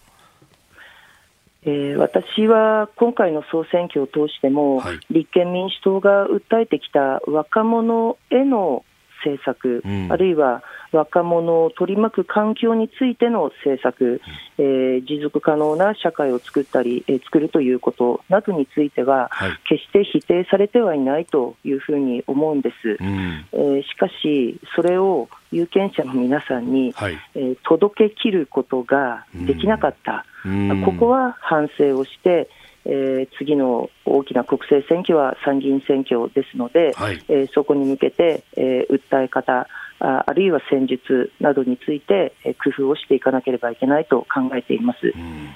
[1.63, 8.85] えー、私は今回の総選挙を通しても、はい、立憲民主党が訴えてきた若者への
[9.17, 10.63] 政策、うん、あるいは
[10.95, 14.21] 若者を取り巻く環境についての政策、
[14.57, 22.97] えー、持続可能な社会を作ったり、えー、作るということなどについては、はい、決して否定されてはいないというふうに思うんです。
[22.99, 32.49] うん、えー、しかし、それを有権者の皆さんに、はい、えー、届けきることができなかった、うん、ここは反省をして、
[32.85, 39.67] えー、次の大きな国政選挙は参議院選挙ですので、はい、えー、そこに向けて、えー、訴え方、
[39.99, 45.13] ああるいは戦術などについて、えー、工夫をしていかなければいけないと考えています。
[45.15, 45.49] うん。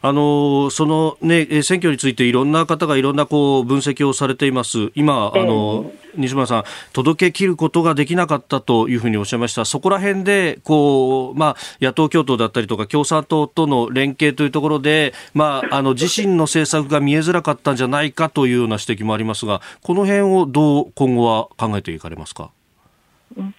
[0.00, 22.52] あのその、ね、選挙についていろんな方がいろんなこう分析をされています、今、あの、西村さん、届けきることができなかったというふうにおっしゃいました、そこら辺でこう、まあ、野党共闘だったりとか、共産党との連携というところで、まあ、あの自身の政策が見えづらかったんじゃないかというような指摘もありますが、この辺をどう今後は考えていかれますか？
[23.36, 23.52] うん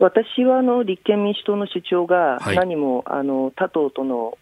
[0.00, 4.38] 私はあの立憲民主党の主張が何も、あの他党との、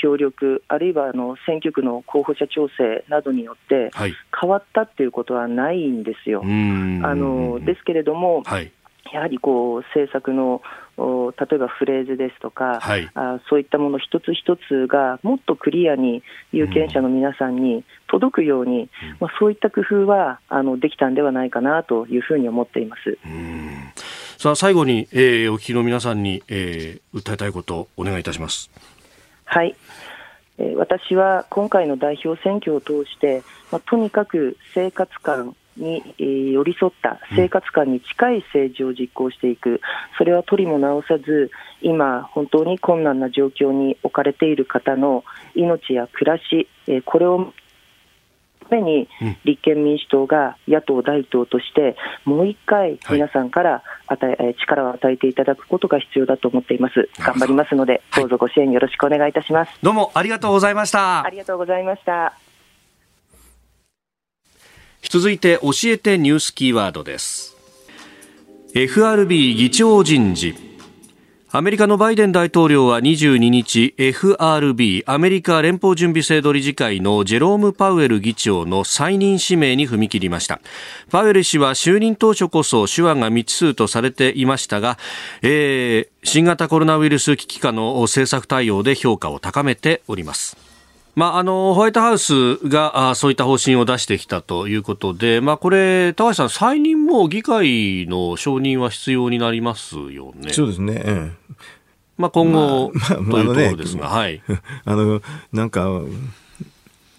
[0.00, 3.90] 協力、あるいはあの選挙区の候補者調整などによって
[4.40, 6.40] 変わったっていうことはないんですよ。
[6.42, 8.42] あのですけれども、
[9.12, 10.62] やはりこう政策の
[10.98, 16.22] 例えばフレーズですとか、はい、あそういったもの一つ一つがもっとクリアに
[16.52, 18.88] 有権者の皆さんに届くように、うん、
[19.20, 23.18] まあ、そういった工夫はあのできたんではないかなというふうに思っています。
[24.38, 28.70] さあ最後に、えー、お聞きの皆さんに、えー、訴えたいことをお願いいたします。
[29.44, 29.74] はい。
[30.58, 39.80] えー、私は今回の代表選挙を通して、まあ、とにかく生活感に、えー、寄り添った生活感に近い政治を実行していく、
[40.18, 45.24] それは取りも直さず、今、本当に困難な状況に置かれている方の
[45.54, 47.52] 命や暮らし、えー、これを
[48.68, 49.08] ために
[49.44, 57.08] 立憲民主党が野党第一党として、もう一回、皆さんから与え、はい、力を与えていただくことが必要だと思っています。
[57.18, 59.72] 頑張りますので、どうぞご支援よろしくお願いいたします。
[59.82, 61.24] どうもありがとうございました。
[61.24, 62.34] ありがとうございました。
[65.08, 67.56] 続いて教えてニュースキーワードです
[68.74, 70.65] FRB 議長人事
[71.56, 80.60] アメリカのバイデン大統領は22日 FRB アメリカ連邦準備制度理事会のジェローム・パウエル議長の再任指名に踏み切りました。
[81.10, 84.98] パウエル氏は就任当初こそ手腕が未知数とされていましたが、
[85.40, 90.65] えー、新型コロナウイルス危機下の政策対応で評価を高めております。
[91.16, 100.52] まあ、あのホワイトハウスがあそういった方針を出してきたということで、まあ、これ、高橋さん、再任も議会の承認は必要になりますよね。
[100.52, 101.54] そうですね、ええ
[102.18, 104.42] まあ、今後、まあまあ、というところですが、はい。
[104.84, 105.22] あの、
[105.54, 105.88] なんか、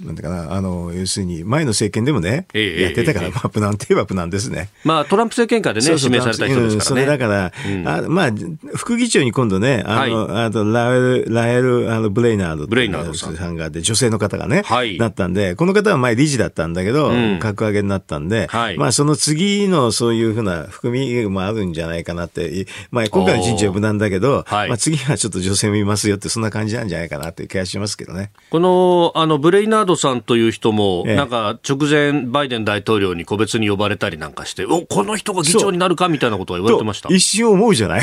[0.03, 4.69] なんだかな、あの、要するに、前の政権でもね、ええ、やってたから、え、まあ、無難といえば無難ですね。
[4.83, 6.81] まあ、トランプ政権下でね、指名された人ですからね。
[6.81, 8.31] それだから、うん、あまあ、
[8.75, 12.67] 副議長に今度ね、あの、はい、あとラエル、ラエル、あの、ブレイナード。
[12.67, 13.57] ブレイナードさん。
[13.57, 28.31] がで、女性の方がね、はい、なったんで、この方は前理事だったんだけど、うん、格上げになったんで、はい、まあ、その次のそういうふうな含みもあるんじゃないかなって、まあ、今回の人事は無難だけど、まあ、次はちょっと女性もいますよって、そんな感じなんじゃないかなっていう気がしますけどね。
[28.49, 37.09] この、あの、ブレイナードさんという人人も、なんか直前、バイデン大統領に個別に呼ばれたりなんかして、おこの人が議長になるかみたいなことは言われてました？
[37.09, 38.01] 一瞬思うじゃない？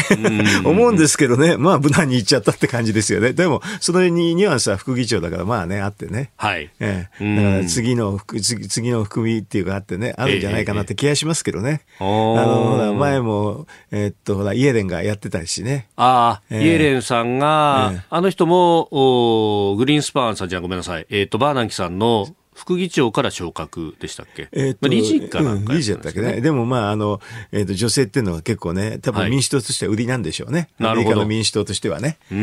[0.64, 3.32] 思うんですけどね、まあ、無難に言っちゃったって感じですよね。
[3.32, 6.30] でも、そのニュアンスは副議長だから、まあね、あってね。
[6.36, 6.70] はい。
[6.78, 11.82] ええ、だから次の、次次の含みっていうかあってね、あるんじゃないかなって気がしますけどね。
[12.00, 15.88] えー、あの、前も、えー、っと、ほら、イエレンがやってたしね。
[15.96, 21.06] ああ、えー、イエレンさんが、えー、あの人も、おグリーンスパーンさんじゃごめんなさい。
[21.10, 26.40] えー、っと、バーナンキさんの、副議長から昇格でしたっけ、えーまあ、理事かなんか、ね、理事だったっけね。
[26.40, 27.20] でもまあ、あの、
[27.50, 30.68] えっ、ー、と、女性っていうのは結構ね、多分民主党としては売りなんでしょうね。
[30.78, 32.18] はい、アメリカの民主党としてはね。
[32.30, 32.38] うん。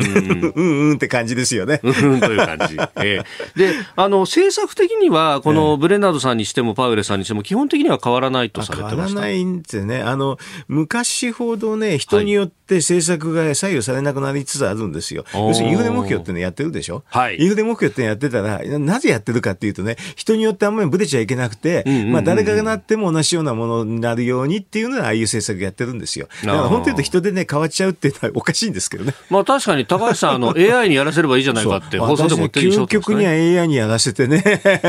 [0.54, 1.80] うんうんって感じですよね。
[1.82, 2.76] うんという感じ。
[2.96, 8.96] えー、で、あの、政策的には、このブレナードさんにしてもパウエルさんにしても、基本的には変わらないとされてました？
[8.96, 10.02] 変わらないんですね。
[10.02, 15.24] あの、昔ほどね、人によって政策が左右されなくなりつつあるんですよ。
[15.32, 17.02] はい、要するに、インフレ目標ってのやってるでしょ？
[17.06, 17.38] はい。
[17.38, 26.28] インフレ目標ってのやってたら、なぜやってるかっていうとね、人によってあんまりぶれちゃいけなくて、まあ誰かがなっても同じようなものになるようにっていうのは、ああいう政策やってるんですよ。
[26.44, 29.14] だから本当言うと人でね、変わっちゃうっていうのはおかしいんですけどね。
[29.28, 34.42] まあ確かに高橋さん、あの、 AI にやらせればいいじゃないかって放送でも言ってる、究極には AI にやらせてね。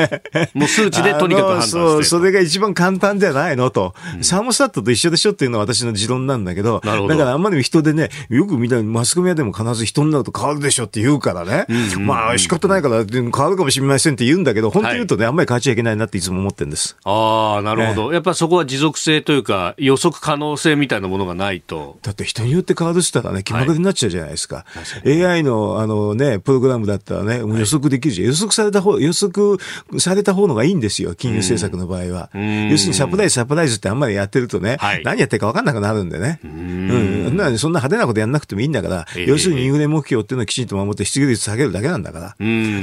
[0.54, 11.66] もう数値でとにかく判断してそう、それが一番簡単じゃないのと、うん、サーモスタットと一緒でしょっていうのは私の持論なんだけど、だからあんまり人人でね、よくみんなマスコミ屋でも必ず人になると変わるでしょって言うからね。
[12.00, 16.98] まあ仕方ないから変わるかもしれませんって言うんだけど、本当に言うとね、はい、あんまり変わっちゃいけないなっていつも思ってるんです。
[17.06, 18.14] ああ、なるほど。
[18.14, 21.98] やっぱそこは持続性というか、予測可能性みたいなものがないと。
[22.02, 24.66] だって人によって変わるって言ったらね、気まぐれになっちゃうじゃないですか。
[24.68, 28.28] はい、AI のあのね、プログラムだったらね、予測できるじゃん。
[28.28, 29.58] 予測された方、予測
[30.00, 32.30] された方のがいいんですよ、金融政策の場合は。
[32.34, 36.40] 要するにサプライズ、サプライズってあんまりやってるとね、はい、何やってるか分かんなくなるんでね。
[36.44, 37.11] うん。
[37.30, 42.36] なそんな派手なことやんなくてもいいんだから、要するにインフレ目標っていうのをきちんと守って失業率下げるだけなんだから。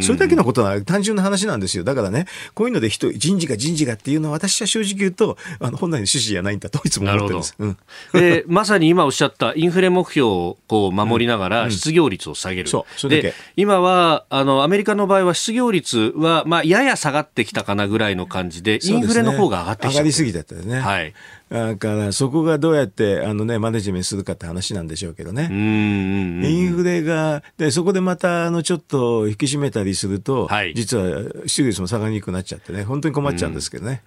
[0.02, 1.84] それだけのことは単純な話なんですよ。
[1.84, 7.54] だからね、こういうので人、人事が人事がっていうのは私は正直言うと、あの本来の趣旨じゃないんだといつも思ってるんです。
[7.58, 7.76] うん、
[8.12, 12.70] で、まさに今おっしゃったインフレ目標をこう守りながら失業率を下げる。
[13.08, 20.80] で、今は、あの、アメリカの場合は失業率は、まあ、やや下がってきたかなぐらいの感じで、インフレの方が上がってきた、ね、上がりすぎだったよね。
[20.80, 21.14] はい。
[21.50, 25.48] だからそこがどうやってあの、ね、マネジメントするかって話なんでしょうけどね。
[25.50, 34.02] インフレが、でそこでまたあのちょっと引き締めたりすると、はい、実は失業率も下がりにくくなっちゃってね、本当に困っちゃうんですけどね。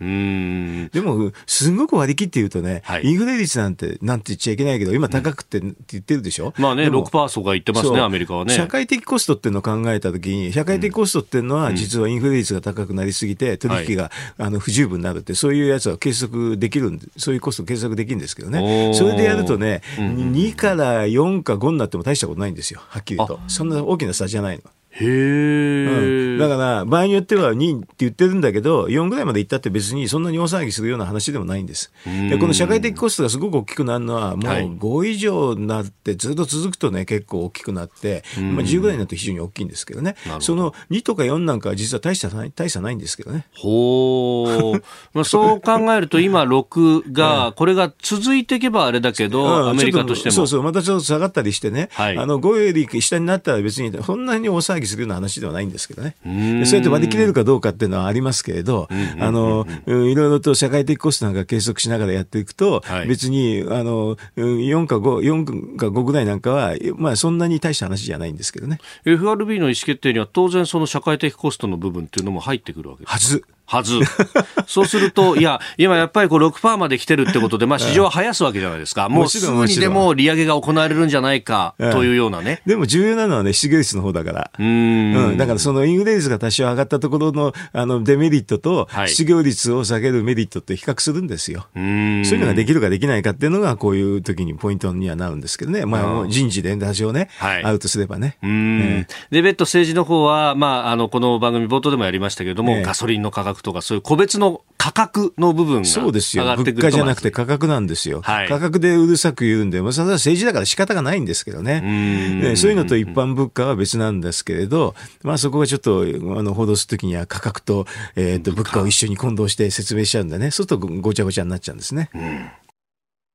[0.93, 6.53] でも、すごく割り切って言うとね、はい、インフレ率なんてなんて言っちゃいけないけど、今高くてって言ってるでしょ？
[6.57, 8.53] まあね、6%とか言ってますね、アメリカはね。
[8.53, 23.39] 社会的コストっていうのを考えたときに、社会的コストっていうのは、実はインフレ率が高くなりすぎて、取引が、あの不十分になるって、そういうやつは計測できるんで、そういうコスト計測できるんですけどね、それでやるとね、2から4か5になっても大したことないんですよ、はっきりと。
[23.47, 24.63] そんな大きな差じゃないの。
[24.93, 31.93] へうん、だから、場合によっては2って言ってるんだけど、4ぐらいまでいったって別にそんなに大騒ぎするような話でもないんです。
[32.05, 43.45] で、この社会的コストがすごく大きくなるのは、もう5以上になって、ずっと続くとね、結構大きくなって、まあ、10ぐらいになると非常に大きいんですけどね、その2とか4なんかは実は大差ない大差ないんですけどね。
[43.55, 44.81] ほう。
[45.13, 50.33] まあ、そう考えると、今6が、これが続いていけばあれだけど、アメリカとしても。
[50.33, 56.15] そうそう、またちょっと下がったりしてね、はい、あの5より下になったら別にそんなに大騒ぎするような話ではないんですけどね。
[56.23, 56.34] そう
[56.75, 58.88] やって割り切れるかどうかっていうのはありますけれど、
[59.19, 68.79] あの、いろいろと社会的コストなんか計測しながらやっていくと、はい、別に、あの、4か5、4か5ぐらいなんかは、まあそんなに大した話じゃないんですけどね。
[69.05, 73.43] FRB の意思決定には当然その社会的コストの部分っていうのも入ってくるわけですはず。
[73.72, 73.99] はず。
[74.67, 79.07] そうすると、いや、今やっぱりこう6%まで来てるってことで、まあ市場は生やすわけじゃないですか。
[79.07, 82.61] もうすぐにでも利上げが行われるんじゃないかというようなね。
[82.65, 84.51] でも重要なのはね、失業率の方だから。
[84.59, 91.67] うん,、だからそのインフレ率が多少上がったところのあのデメリットと、失業率を下げるメリットって比較するんですよ。
[91.74, 95.86] そういうのができるかできないかっていうのが、こういう時にポイントにはなるんですけどね。
[95.86, 98.38] まあ人事で多少ね、はい、あるとすればね。
[98.43, 99.07] うん。
[99.30, 106.43] で、別途政治の方は、まあ、あの、この番組冒頭でもやりましたけれども、ガソリンの価格とかそういう個別の価格の部分がそうですよ。
[106.43, 108.22] 物価じゃなくて価格なんですよ。
[108.22, 111.82] はい、価格でうるさく言うんで、まあ、それは政治だから仕方がないんですけどね。
[111.82, 117.86] ねそういうのと一般物価は別なんですけれど、まあそこがちょっと、あの、報道するときには価格と、
[118.16, 122.09] えっ、ー、と、物価を一緒に混同して説明しちゃうんでね、そうするとごちゃごちゃになっちゃうんですね。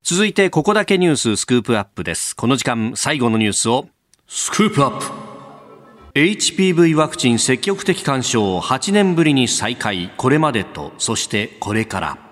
[0.03, 2.35] 続いて、ここだけニューススクープアップです。
[2.35, 3.89] この時間、最後のニュースを、
[4.27, 5.26] スクープアップ
[6.17, 10.11] HPV ワクチン積極的干渉8年ぶりに再開。
[10.17, 12.26] これまでとそしてこれから。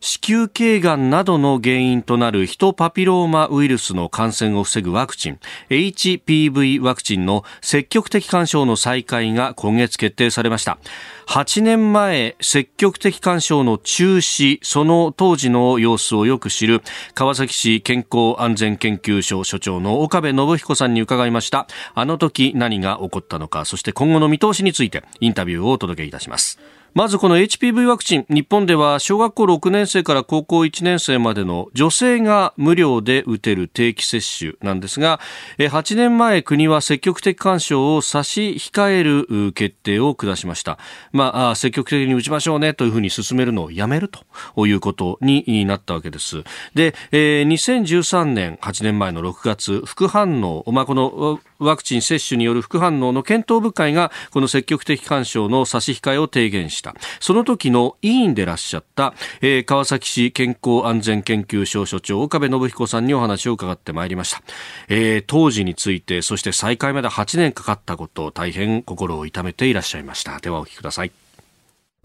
[0.00, 5.40] 子宮頸がんなどの原因となるヒトパピローマウイルスの感染を防ぐワクチン。
[5.70, 10.78] HPV ワクチンの積極的干渉の再開が今月決定されました。
[11.26, 16.82] 8年前積極的干渉の中止その当時の様子をよく知る
[17.14, 21.66] 川崎市健康安全研究所所長の岡部信彦さんに伺いました。
[21.94, 26.58] あの時何が起こったのかそして今後の見通しについてインタビューをお届けいたします。
[26.94, 35.20] まずこの HPV ワクチン、日本では小学校6年生から高校1年生までの女性が無料で打てる定期接種なんですが、
[35.58, 40.78] 8年前国は積極的干渉を差し控える決定を下しました。
[41.12, 46.42] まあ、積極的に打ちましょうねというふうに進めるのをやめるということになったわけです。
[46.74, 56.94] で、2013年、8年前の6月、副反応、まあ、このワクチン接種による副反応の検討部会がこの積極的干渉の差し控えを提言した。
[57.20, 64.42] その時の委員でいらっしゃった、えー、川崎市健康安全研究所所長岡部信彦さんにお話を伺ってまいりました、
[64.88, 70.38] えー、当時についてそして再開まで8年かかったことを大変心を痛めていらっしゃいました。
[70.40, 71.27] ではお聞きください。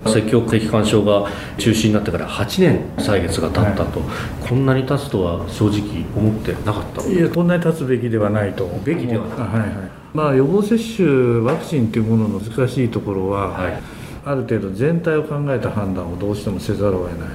[0.05, 4.05] 積極的干渉が中止になってから8年歳月が経ったと、は
[4.45, 7.05] い、こんなに経つとは正直思ってなかった。
[7.07, 9.59] いやこんなに経つべきではないとべきではない、はい。
[9.59, 13.81] はいまあ、予防接種ワクチンというものの難しいところは、はい、
[14.25, 17.29] ある程度全体を考えた判断をどうしてもせざるを得ない。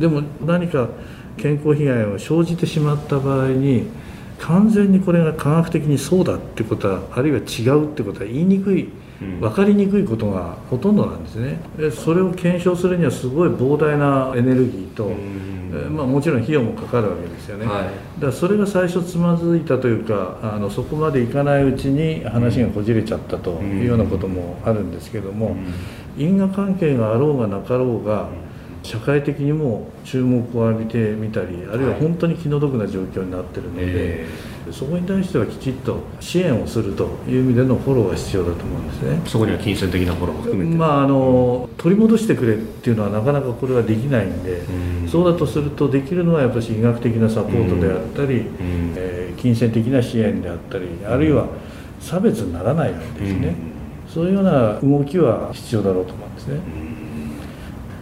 [0.00, 0.88] でも何か
[1.36, 3.86] 健康被害を生じてしまった場合に
[4.40, 8.88] 完全にこれが科学的にそうだってことはあるいは違うってことは言いにくい
[9.20, 11.60] 分かりにくいことがほとんどなんですね。
[11.76, 15.10] でそれを検証するにはすごい膨大なエネルギーと、
[15.90, 17.92] まあ、もちろん費用もかかるわけですよね、はい、だか
[18.26, 25.54] らそれが最初つまずいたというかあのそこまでいかないうちに話がこじれちゃったというようなこともあるんですけども
[26.16, 28.28] 因果関係があろうがなかろうが
[28.82, 39.20] 社会的にも注目を浴びてみたりあるいは本当に気の毒な状況になってるので、えー、そこに対してはきちっと支援をするという意味でのフォローが必要だと思うんですね。
[39.26, 51.48] そこには金銭的なフォローも含めて、まあ、あの取り戻してくれっていうのはなかなかこれはできないんで、うん、そうだとするとできるのはやっぱり医学的なサポートであったり、うん、えー、金銭的な支援であったりあるいは
[52.00, 53.48] 差別にならないようにですね、
[54.06, 56.89] うん、そういうような動きは必要だろうと思うんですね。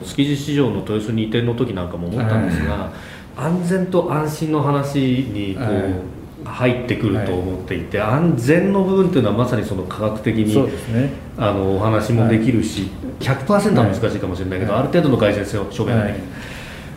[0.09, 2.91] 築地市場の豊洲に移転の時なんかも思ったんですが、
[3.37, 10.55] 安全と安心の話にこう、入ってくると思っていて、安全の部分っていうのはまさにその科学的に、
[10.95, 12.91] ね、あのお話もできるし、
[13.21, 16.23] はい、100%は難しいかもしれないけど、ある程度の改善性を証明ができる。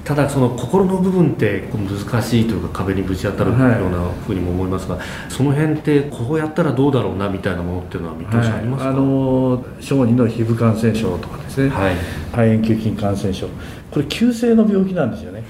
[0.04, 3.60] ただその心の部分って難しいというか壁にぶち当たるよう
[3.92, 11.96] なふうにも思いますが、はい、その辺ってこうやったらどうだろうなみたいなものっていうのは見通しありますか、はい、あの小児の皮膚感染症とかですね、はい、
[12.32, 13.48] 肺炎球菌感染症。
[13.92, 15.44] これ急性の病気なんですよね。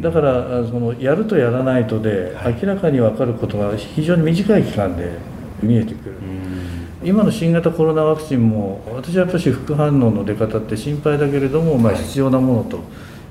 [0.00, 5.18] だからそのやるとやらないとで明らかに分かることが非常に短い期間で
[5.62, 6.14] 見えてくる。
[7.02, 12.80] 今の新型コロナワクチンも私はやっぱり副反応の出方って心配だけれども、まあ、必要なものと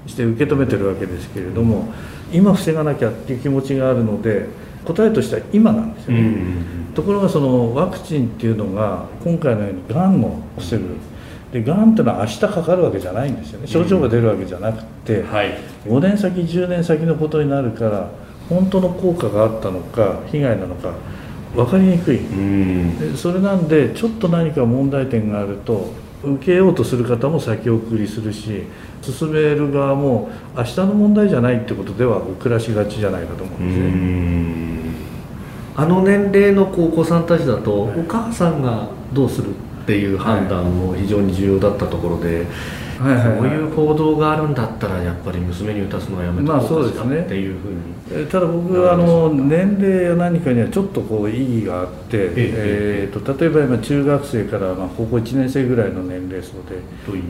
[0.10, 1.94] して受け止めてるわけですけれども
[2.34, 4.48] 今防がなきゃっていう気持ちがあるので
[4.86, 6.34] 答えとしては今なんですよね、
[6.96, 10.84] ところがそのワクチンっていうのが今回のようにがんを防ぐ。
[11.52, 13.68] でがんっていうのは明日かかるわけじゃないんですよね。
[13.68, 18.10] 症状が出るわけじゃなくて、はい、5年先10年先のことになるから
[18.48, 20.94] 本当の効果があったのか被害なのか
[21.56, 22.20] 分かりにくい、
[23.00, 25.92] でそれなんでちょっと何か問題点があると
[26.24, 28.64] 受けようとする方も先送りするし
[29.02, 35.10] 進める側も明日の問題じゃないってことでは遅らしがちじゃないかと思うんですね。
[35.76, 39.54] あの年齢のお子さんたちだとお母さんがどうするっ
[39.86, 42.48] ていう判断も非常に重要だったところで、はい
[43.00, 56.80] はいはい、こういう報道があるんだったらやっぱり娘に打たすのはやめた方がいいかっていうふうに、ただ僕はあの年齢や何かにはちょっとこう意義があって、えー、と例えば今中学生からまあ高校1年生ぐらいの年齢層で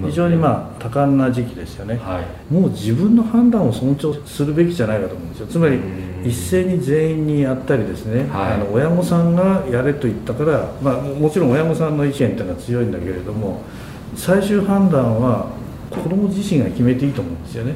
[0.07, 5.47] 非常にまあ多感な時期ですよね、はい、もう自分の判断を尊重するべきじゃないかと思うんですよ。
[5.47, 5.80] つまり
[6.24, 13.61] 一斉に全員にやったりですね、はい、あの親御さんがやれと言ったから、まあ、もちろん親御さんの意見っていうのは強いんだけれども
[14.15, 15.59] 最終判断は
[15.89, 17.73] 子供自身が決めていいと思うんですよね。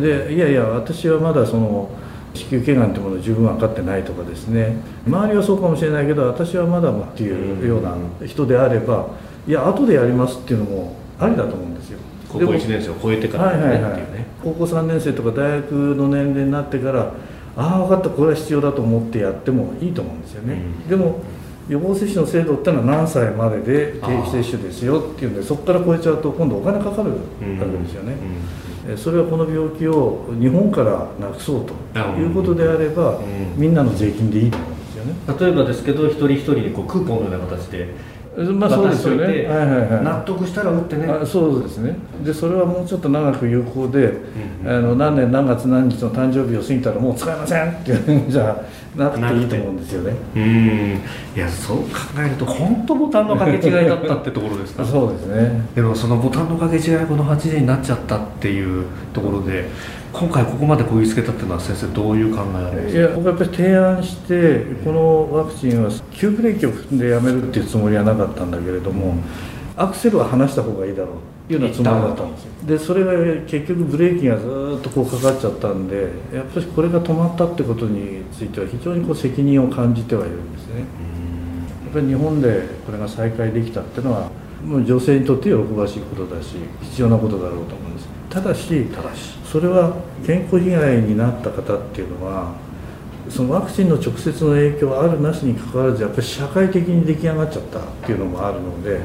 [0.00, 1.90] でいやいや私はまだその
[2.34, 7.96] 子宮頸がんってものを十分分かってないとかですね周りはそうかもしれないけど私はまだっていうような
[8.26, 9.08] 人であれば
[9.46, 11.98] いや後でやりますっていうのもありだと思うんですよ。
[12.28, 14.02] 高校1年生を超えてから、ね、はいはいはい、
[14.44, 17.14] 高校3年生とか大学の年齢になってから
[17.56, 20.60] ああ分かったこれは必要だと思ってやってもいいと思うんですよね。
[20.88, 21.20] でも
[21.68, 28.14] 予防接種の制度ってのは何歳までで定期接種ですよっていうんでそこから超えちゃうと今度お金かかるわけですよね、
[28.86, 33.20] うんうん、それはこの病気を日本からなくそうということであれば、
[33.56, 35.14] みんなの税金でいいと思うんですよね。
[35.38, 37.94] 例えばですけど一人一人にこうクーポンのような形で
[38.38, 41.08] まあそうですよね、はいはいはい、納得したら打ってね。
[41.26, 41.96] そうですね。
[42.24, 44.12] でそれはもうちょっと長く有効で、
[44.64, 48.62] うん、あの何年何月何日の誕生日を過ぎたらもう使えませんっていうじゃ
[48.96, 50.14] なくていいと思うんですよね。
[50.36, 51.00] うん。
[51.36, 51.84] いやそう考
[52.24, 54.84] えると本当ボタンの掛け違いだったってところですか。
[54.84, 55.66] そうですね。
[55.74, 59.68] でもそのボタンの掛け違いこの8時になっちゃったっていうところで
[60.18, 62.98] 今回ここまでこぎつけたっていうのは先生どういう考えありますか？
[62.98, 69.14] いや僕はやっぱり提案してこのワクチンは急ブレーキを踏んでやめるっていうつもりはなかったんだけれども、
[69.76, 71.12] アクセルは離した方がいいだろ
[71.48, 72.50] ういうようなつもりだったんですよ。
[72.66, 73.12] でそれが
[73.46, 80.80] 結局ブレーキがずっとこうかかっちゃったんでやっぱりこれが止まったってことについては非常にこう責任を感じてはいるんですね。
[81.84, 84.30] やっぱり日本でこれが再開できたっていうのは
[84.64, 89.38] もう女性にとって喜ばしいことだし必要なことだろうと思うんですただしただし。
[89.50, 92.52] それは健康被害になった方っていうのは
[93.30, 99.00] そのワクチンの直接の影響あるなしにかかわらずやっぱり社会的に出来上がっちゃったっていうのもあるので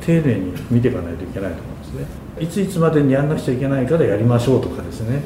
[0.00, 2.06] 丁寧に見ていかないといけないと思うんですね。
[2.40, 5.22] いついつまでにやんなくちゃいけないからやりましょうとかですね。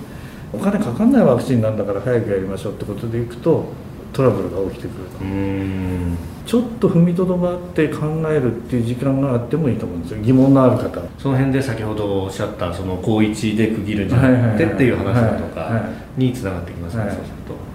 [0.53, 3.67] お金かかんないワクチンなんだから早くやりましょうってことでいくと
[4.13, 6.33] トラブルが起きてくると。
[6.45, 10.19] ちょっと踏みとどまって考えるっていう時間があってもいいと思うんですよ。
[10.23, 11.01] 疑問のある方。
[11.19, 17.73] その辺で先ほどおっしゃったその高一で区切るんじゃなくてっていう話だとかにつながってきますね、そうすると。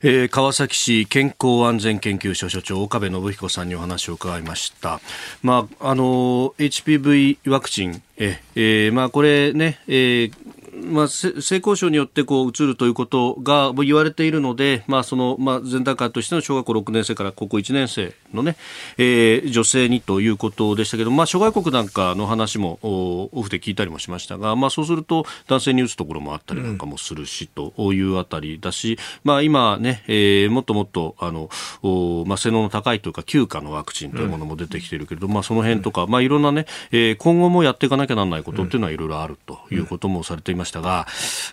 [0.00, 5.00] えー、川崎市健康安全研究所所長岡部信彦さんにお話を伺いました。
[5.42, 8.02] まあ、あの HPV ワクチン。
[8.16, 10.47] ええー、まあこれね、えー
[10.84, 18.56] まあ、性交渉によってこう移るということが言われているので、まあそのまあ、前段階としての小学校6年生から高校1年生のね、
[18.96, 31.48] えー、女性にということでしたけど、まあ、諸外国なんかの話もオフで聞いたりもしましたが、まあ、そうすると男性に打つところもあったりなんかもするし、というあたりだし、まあ、今ね、えー、もっともっとあの、
[32.26, 41.06] まあ、性能の高いというか休暇のワクチンというものも出てきているけれど、まあ、その辺とか、まあ、いろんなね、えー、今後もやっていかなきゃならないことっていうのはいろいろあるということもされていましたが、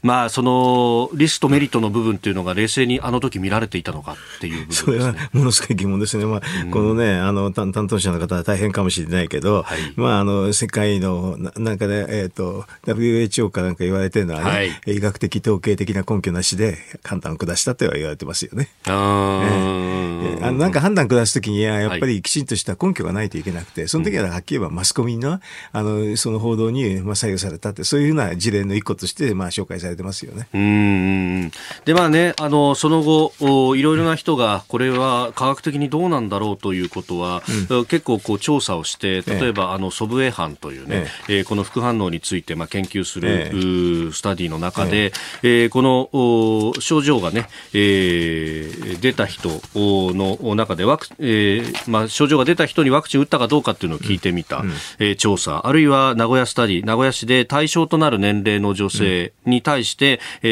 [0.04, 6.26] まあ、そのリストメリットの部分っていうのが冷静にあの時見られていたのかっていう部分です、ね、それはものすごい疑問ですね。
[6.26, 6.42] まあ、
[6.72, 18.70] このね、あの担当者の方は大変かもしれないけど、はい、まあ、あの世界のなんかね、えーと、WHO かなんか言われてるのはね、はい、医学的統計的な根拠なしで判断を下したとは言われてますよね。
[18.86, 25.40] あえー、あのなんか判断下すときにはやっぱりきちんとした根拠がないといけなくて、その時ははっきり言えばマスコミの
[25.72, 30.48] あのその報道にまあ左右されたってそういうふうな事例の一個としてまあ紹介されてますよね。
[30.54, 31.52] うん
[31.86, 41.42] でまあねあのその後おいろいろな人がこれは科学的にどうなんだろうということは、うん、結構こう調査をして例えば、あのソブエ班というね、ええ。
[41.42, 45.12] ー、この副反応についてまあ研究する、ええ、スタディの中で、
[45.44, 45.66] ええ。
[45.66, 55.68] ー、この症状がね、えー、出た人の中でワク、えーまあ、症状が出た人にワクチン打ったかどうかっていうのを聞いてみた、うん、えー、調査。
[55.68, 56.86] あるいは名古屋スタディ。
[56.86, 60.48] 名古屋市で対象となる年齢の女性に対して、うん、え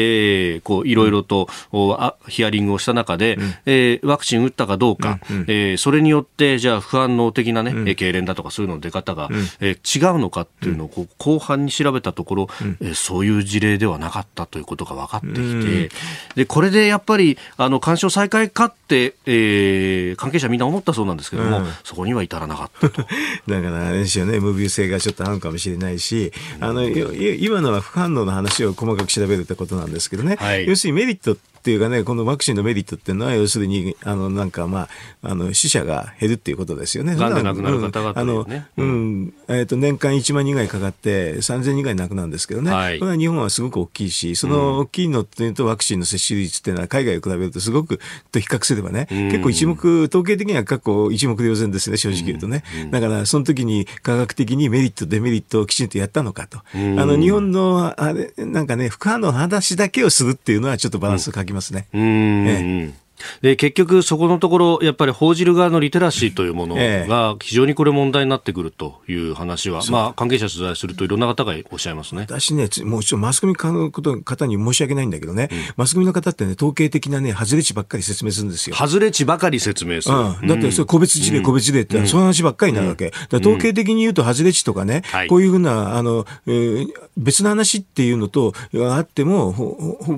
[0.56, 15.90] ー、こういろいろと、うん、ヒアリングをした中で、うん、えー、ワクチン打ったかどうか、うん、えー、それによってじゃあ不安の的なね、うん、痙攣だとかそういうの出方が、うん、えー、違うのかっていうのをこう後半に調べたところ、うん、えー、そういう事例ではなかったということが分かってきて、
[16.34, 23.02] でこれでやっぱりあの干渉再開かって、えー、関係者みんな思ったそうなんですけども、そこには至らなかったと。
[23.48, 34.88] だからあれですよね、無病性がちょっとあるかもしれないし、あの今のは副反応の話を細かく調べるってことなんですけどね、はい、要するにメリットっていうかね、このワクチンのメリットっていうのは、要するに、あの、なんかまあ、
[35.22, 37.16] あの、死者が減るっていうことですよね。
[37.16, 38.46] がんで亡くなる方々、ね、あの、
[38.76, 42.70] うん、えっ、ー、と、年間1万人ぐらいかかって、3000人ぐらい亡くなるんですけどね。
[42.70, 47.98] はい、これは日本はすごく大きいし、その大きいのっていうと、ワクチンの接種率っていうのは、海外を比べるとすごく、
[48.30, 52.62] と比較すればね、結構一目、統計的には過去一目瞭然ですね、正直言うとね。
[52.90, 56.58] だから、その時に科学的にメリット、デメリットをきちんとやったのかと。
[56.58, 56.62] あ
[57.06, 61.88] の、日本の、あれ、なんかね、副反応の話だけをするっていうのは、ちょっとバランスを書きますね。
[61.94, 63.03] うんええ
[63.42, 72.22] で結局、そこのところ、やっぱり報じる側のリテラシーというものが非常にこれ問題になってくるという話は、ええ、まあ、関係者取材するといろんな方がおっしゃいますね。
[72.22, 73.90] 私ね、もうちょっとマスコミの
[74.22, 78.76] 方に申し訳ないんだけどね、うん、マスコミの方ってね、統計的なね、外れ値ばっかり説明するんですよ。
[78.76, 80.16] 外れ値ばかり説明する。
[80.16, 83.12] うん、だって、それ個別事例、個別事例って、そういう話ばっかりになるわけ。
[83.30, 88.52] だ統計的に言うと、外れ値とかね、こういうふうな、あの、えー、別の話っていうのと、
[88.90, 89.52] あっても、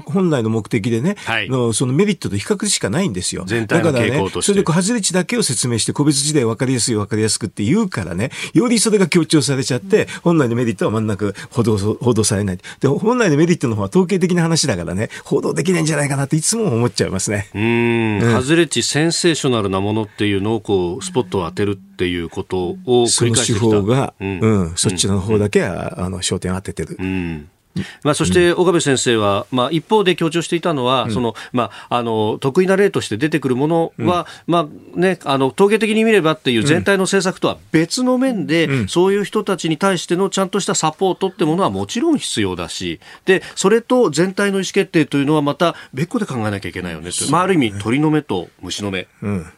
[0.06, 3.44] 本来の目的でね、はい、のそのメリットと比較しかないんですよ。
[3.46, 4.52] 全体の傾向として。
[4.52, 12.58] それで外れ値だけを説明して、個別事例分かりやすい分かりやすくって言うからね、よりそれが強調されちゃって、本来のメリットは真ん中報道報道されない。
[12.80, 17.48] で、本来のメリットの方は統計的な話だからね、報道できないんじゃないかなっていつも思っちゃいますね。
[17.54, 18.18] うん。
[18.20, 23.60] うん、外れ値センセーショナルなものっていうのをこう、スポットを当てるっていうことを繰り返してきた。
[23.60, 26.96] その手法が、うん、うん、そっちの方だけは、うん、あの、焦点を当ててる。
[26.98, 27.48] うん
[28.02, 49.08] まあ、そして岡部先生は、まあ、一方で強調していたのは、そのまあ、あの得意な例として出てくるものは、まあね、あの統計的に見ればっていう全体の政策とは別の面で、そういう人たちに対してのちゃんとしたサポートってものはもちろん必要だしでそれと全体の意思決定というのはまた別個で考えなきゃいけないよねまあ、ある意味鳥の目と虫の目、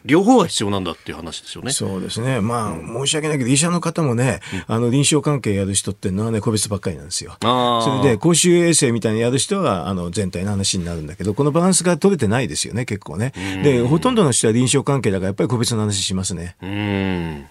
[0.04, 1.72] 両方は必要なんだっていう話ですよね。
[1.72, 7.36] そうですね、まあ、申し訳ないけど医者の方もね、あの臨床関係やる人っていうのはね個別ばっかりなんですよ。
[7.40, 13.32] それで公衆衛生みたいにやる人はあの全体の話になるんだけど、このバランスが取れてないですよね、結構ね。
[13.62, 16.56] で、ほとんどの人は臨床関係だから、やっぱり個別の話しますね。
[16.62, 17.46] うん。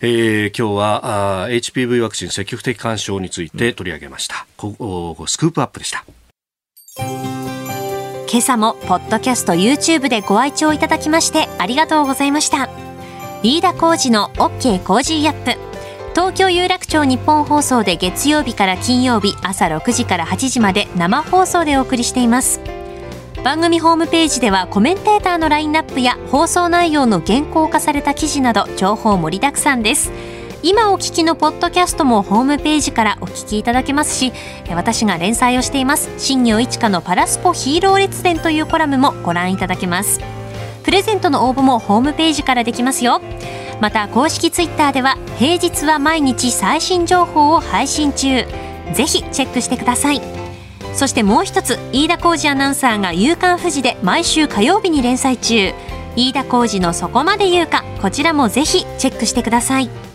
[0.00, 6.04] えー、今日はあ HPV ワクチン積極的干渉について取り上げました、うん、スクープアップでした。
[8.30, 12.68] 今朝もポッドキャスト YouTube でご愛聴いただきましてありがとうございました。
[13.42, 15.77] 飯田浩二の OK コージーアップ
[16.18, 22.60] 東京有楽町ニッポン放送で月曜日から金曜日朝6時から8時まで生放送でお送りしています。
[23.44, 30.10] 番組ホームページではコメンテーターのラインナップや放送内容の原稿化された記事など情報盛りだくさんです。
[30.64, 34.32] 今お聞きのポッドキャストもホームページからお聞きいただけますし
[34.70, 36.10] 私が連載をしています。
[36.18, 40.18] 新業一華のパラスポヒーロー列伝というコラムもご覧いただけます。
[40.82, 43.20] プレゼントの応募もホームページからできますよ。
[43.80, 48.44] また公式ツイッターでは平日は毎日最新情報を配信中。
[48.92, 50.22] ぜひチェックしてください。
[50.94, 55.72] そしてもう一つ飯田浩二アナウンサーが「夕刊富士」で毎週火曜日に連載中。
[56.16, 60.07] 飯田浩二の「そこまで言うか」こちらもぜひチェックしてください。